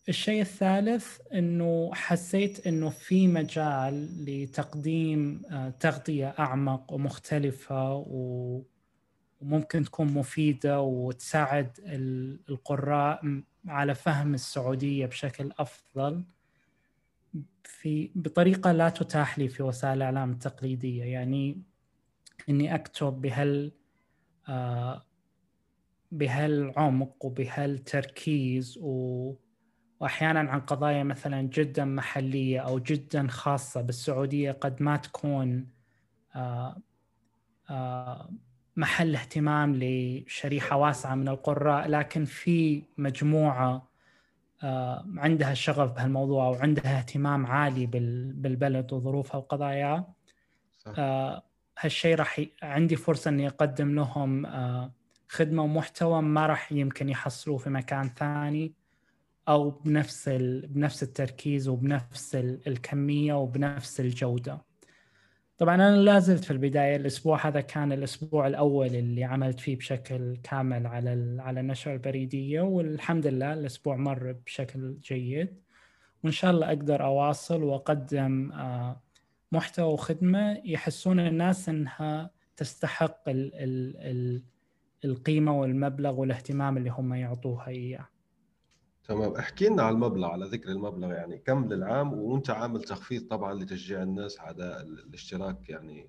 الشيء 0.10 0.42
الثالث 0.42 1.20
إنه 1.34 1.92
حسيت 1.94 2.68
إنه 2.68 2.90
في 2.90 3.28
مجال 3.28 4.26
لتقديم 4.26 5.42
آه 5.52 5.70
تغطية 5.70 6.36
أعمق 6.40 6.94
ومختلفة 6.94 8.06
وممكن 9.42 9.84
تكون 9.84 10.08
مفيدة 10.08 10.82
وتساعد 10.82 11.80
القراء 12.50 13.42
على 13.68 13.96
فهم 13.96 14.34
السعودية 14.34 15.06
بشكل 15.06 15.52
أفضل 15.60 16.24
في 17.64 18.12
بطريقة 18.16 18.72
لا 18.72 18.90
تتاح 18.90 19.40
لي 19.40 19.48
في 19.48 19.64
وسائل 19.64 19.98
الإعلام 19.98 20.32
التقليدية. 20.32 21.04
يعني 21.04 21.62
إني 22.50 22.76
أكتب 22.76 23.22
بهال 23.22 23.72
آه 24.50 25.06
بهالعمق 26.12 27.26
وبهالتركيز 27.26 28.78
و... 28.82 29.34
وأحيانا 30.00 30.40
عن 30.40 30.60
قضايا 30.60 31.04
مثلا 31.04 31.42
جدا 31.42 31.86
محلية 31.86 32.60
أو 32.60 32.80
جدا 32.80 33.28
خاصة. 33.28 33.82
بالسعودية 33.82 34.52
قد 34.52 34.82
ما 34.82 34.98
تكون 34.98 35.68
آه 36.36 36.82
آه 37.70 38.30
محل 38.76 39.16
اهتمام 39.16 39.76
لشريحة 39.76 40.78
واسعة 40.78 41.16
من 41.16 41.28
القراء 41.28 41.88
لكن 41.88 42.26
في 42.26 42.84
مجموعة 42.98 43.90
آه، 44.64 45.06
عندها 45.18 45.54
شغف 45.54 45.92
بهالموضوع 45.92 46.50
وعندها 46.50 46.98
اهتمام 46.98 47.46
عالي 47.46 47.86
بالبلد 47.86 48.94
وظروفها 48.94 49.38
وقضاياها. 49.38 50.14
هالشيء 51.80 52.16
راح 52.16 52.40
ي... 52.40 52.52
عندي 52.62 52.96
فرصة 52.96 53.30
إني 53.30 53.48
أقدم 53.48 53.96
لهم 53.96 54.46
خدمة 55.28 55.64
ومحتوى 55.64 56.22
ما 56.22 56.48
راح 56.48 56.72
يمكن 56.72 57.10
يحصلوه 57.10 57.58
في 57.58 57.70
مكان 57.70 58.10
ثاني 58.10 58.74
أو 59.48 59.70
بنفس 59.70 60.28
ال... 60.28 60.68
بنفس 60.68 61.04
التركيز 61.04 61.68
وبنفس 61.68 62.36
الكمية 62.68 63.34
وبنفس 63.34 64.00
الجودة. 64.00 64.62
طبعا 65.58 65.76
أنا 65.76 65.96
لا 65.96 66.20
زلت 66.20 66.44
في 66.44 66.52
البداية 66.52 66.96
الأسبوع 66.96 67.48
هذا 67.48 67.62
كان 67.62 67.92
الأسبوع 67.92 68.48
الأول 68.48 68.96
اللي 68.96 69.24
عملت 69.24 69.60
فيه 69.60 69.78
بشكل 69.78 70.38
كامل 70.44 70.88
على 70.88 71.14
ال... 71.14 71.42
على 71.42 71.60
النشره 71.60 71.94
البريدية 71.94 72.62
والحمد 72.62 73.28
لله 73.28 73.54
الأسبوع 73.54 73.96
مر 73.96 74.36
بشكل 74.46 74.98
جيد. 75.00 75.66
وإن 76.24 76.32
شاء 76.32 76.52
الله 76.52 76.68
أقدر 76.68 77.04
أواصل 77.04 77.64
وأقدم 77.64 78.52
آه، 78.52 79.02
محتوى 79.52 79.94
وخدمة 79.94 80.62
يحسون 80.66 81.20
الناس 81.20 81.70
إنها 81.70 82.30
تستحق 82.58 83.30
ال... 83.30 83.56
ال... 83.56 83.98
ال... 83.98 84.44
القيمة 85.06 85.60
والمبلغ 85.60 86.20
والاهتمام 86.20 86.78
اللي 86.78 86.90
هم 86.90 87.14
يعطوها 87.14 87.68
إياه. 87.68 88.08
تمام. 89.08 89.36
احكي 89.36 89.68
لنا 89.68 89.84
على 89.84 89.94
المبلغ 89.96 90.28
على 90.28 90.46
ذكر 90.46 90.70
المبلغ 90.70 91.12
يعني 91.12 91.38
كم 91.38 91.66
للعام؟ 91.66 92.14
وأنت 92.14 92.50
عامل 92.50 92.82
تخفيض 92.82 93.28
طبعا 93.28 93.54
لتشجيع 93.54 94.04
الناس 94.04 94.40
على 94.40 94.82
الاشتراك 94.82 95.70
يعني 95.70 96.08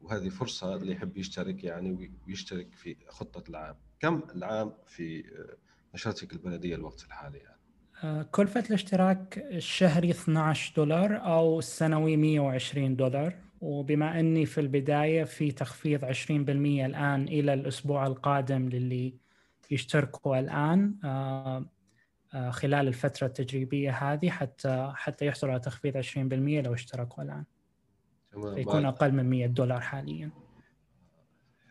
وهذه 0.00 0.28
فرصة 0.28 0.74
اللي 0.74 0.92
يحب 0.92 1.16
يشترك 1.16 1.64
يعني 1.64 2.12
ويشترك 2.26 2.74
في 2.74 2.96
خطة 3.08 3.50
العام. 3.50 3.76
كم 4.00 4.22
العام 4.34 4.72
في 4.86 5.24
نشرتك 5.94 6.32
البلدية 6.32 6.74
الوقت 6.74 7.04
الحالي 7.04 7.38
يعني؟ 7.38 7.58
آه، 8.04 8.22
كلفة 8.22 8.64
الاشتراك 8.68 9.38
الشهري 9.38 10.10
12 10.10 10.72
دولار 10.76 11.24
أو 11.24 11.58
السنوي 11.58 12.16
120 12.16 12.96
دولار. 12.96 13.34
وبما 13.60 14.20
أني 14.20 14.46
في 14.46 14.60
البداية 14.60 15.24
في 15.24 15.52
تخفيض 15.52 16.04
20% 16.04 16.10
الآن 16.86 17.28
إلى 17.28 17.54
الأسبوع 17.54 18.06
القادم 18.06 18.68
للي 18.68 19.14
يشتركوا 19.70 20.38
الآن 20.38 20.94
آه، 21.04 21.66
آه، 22.34 22.50
خلال 22.50 22.88
الفترة 22.88 23.26
التجريبية 23.26 23.90
هذه 23.90 24.30
حتى 24.30 24.92
حتى 24.94 25.26
يحصلوا 25.26 25.52
على 25.52 25.60
تخفيض 25.60 25.96
20% 25.96 26.60
لو 26.60 26.74
اشتركوا 26.74 27.22
الآن. 27.22 27.44
تمام 28.32 28.58
يكون 28.58 28.84
أقل 28.84 29.12
من 29.12 29.30
100 29.30 29.46
دولار 29.46 29.80
حاليا. 29.80 30.30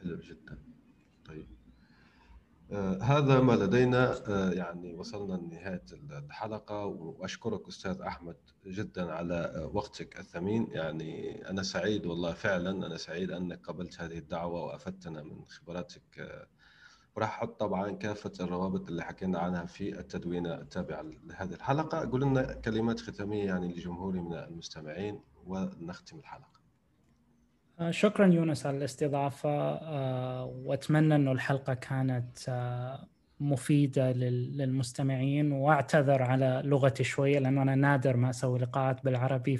حلو 0.01 0.19
جدا. 0.19 0.66
هذا 3.01 3.39
ما 3.39 3.53
لدينا 3.53 4.15
آه 4.29 4.51
يعني 4.51 4.93
وصلنا 4.93 5.33
لنهاية 5.33 5.83
الحلقة 5.93 6.85
وأشكرك 6.85 7.67
أستاذ 7.67 8.01
أحمد 8.01 8.35
جدا 8.65 9.11
على 9.11 9.35
آه، 9.35 9.71
وقتك 9.73 10.19
الثمين. 10.19 10.67
يعني 10.71 11.41
أنا 11.49 11.63
سعيد 11.63 12.05
والله 12.05 12.33
فعلا 12.33 12.71
أنا 12.87 12.97
سعيد 12.97 13.31
أنك 13.31 13.65
قبلت 13.67 14.01
هذه 14.01 14.17
الدعوة 14.17 14.63
وأفدتنا 14.65 15.23
من 15.23 15.45
خبراتك. 15.47 16.19
آه 16.19 16.47
وراح 17.15 17.29
أحط 17.37 17.59
طبعا 17.59 17.91
كافة 17.91 18.31
الروابط 18.39 18.87
اللي 18.87 19.03
حكينا 19.03 19.39
عنها 19.39 19.65
في 19.65 19.99
التدوينة 19.99 20.53
التابعة 20.53 21.01
لهذه 21.01 21.53
الحلقة. 21.53 22.09
قول 22.09 22.21
لنا 22.21 22.53
كلمات 22.53 22.99
ختامية 22.99 23.45
يعني 23.45 23.73
لجمهوري 23.73 24.19
من 24.19 24.33
المستمعين 24.33 25.21
ونختم 25.45 26.19
الحلقة. 26.19 26.47
آه، 26.47 26.56
شكرا 27.89 28.27
يونس 28.27 28.65
على 28.65 28.77
الاستضافة 28.77 29.49
آه، 29.49 30.45
وأتمنى 30.45 31.15
إنه 31.15 31.31
الحلقة 31.31 31.73
كانت 31.73 32.37
آه، 32.49 33.07
مفيدة 33.39 34.11
للمستمعين 34.11 35.51
وأعتذر 35.51 36.23
على 36.23 36.61
لغتي 36.65 37.03
شوية 37.03 37.39
لأنه 37.39 37.61
أنا 37.61 37.75
نادر 37.75 38.17
ما 38.17 38.29
أسوي 38.29 38.59
لقاءات 38.59 39.05
بالعربي 39.05 39.57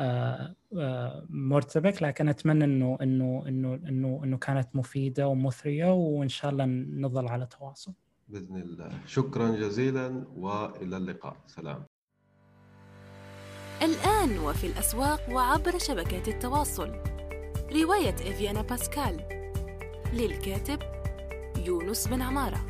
آه، 0.00 0.54
آه، 0.78 1.26
مرتبك. 1.30 2.02
لكن 2.02 2.28
أتمنى 2.28 2.64
انه 2.64 2.98
انه 3.02 3.44
انه 3.48 3.74
انه 3.74 4.20
إنه 4.24 4.36
كانت 4.36 4.76
مفيدة 4.76 5.28
ومثرية 5.28 5.92
وإن 5.92 6.28
شاء 6.28 6.50
الله 6.50 6.64
نظل 7.00 7.28
على 7.28 7.46
تواصل. 7.46 7.92
بإذن 8.28 8.56
الله. 8.56 8.90
شكرا 9.06 9.50
جزيلا 9.50 10.24
وإلى 10.36 10.96
اللقاء. 10.96 11.36
سلام. 11.46 11.84
الآن 13.82 14.38
وفي 14.38 14.66
الأسواق 14.66 15.20
وعبر 15.30 15.78
شبكات 15.78 16.28
التواصل. 16.28 16.92
رواية 17.72 18.14
إفيانا 18.14 18.62
باسكال. 18.62 19.20
للكاتب 20.12 20.78
يونس 21.64 22.08
بن 22.08 22.22
عمارة. 22.22 22.60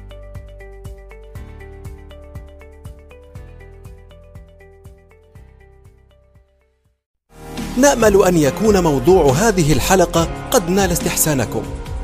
نأمل 7.78 8.24
أن 8.24 8.36
يكون 8.36 8.82
موضوع 8.82 9.32
هذه 9.32 9.72
الحلقة 9.72 10.48
قد 10.50 10.70
نال 10.70 10.90
استحسانكم. 10.90 11.62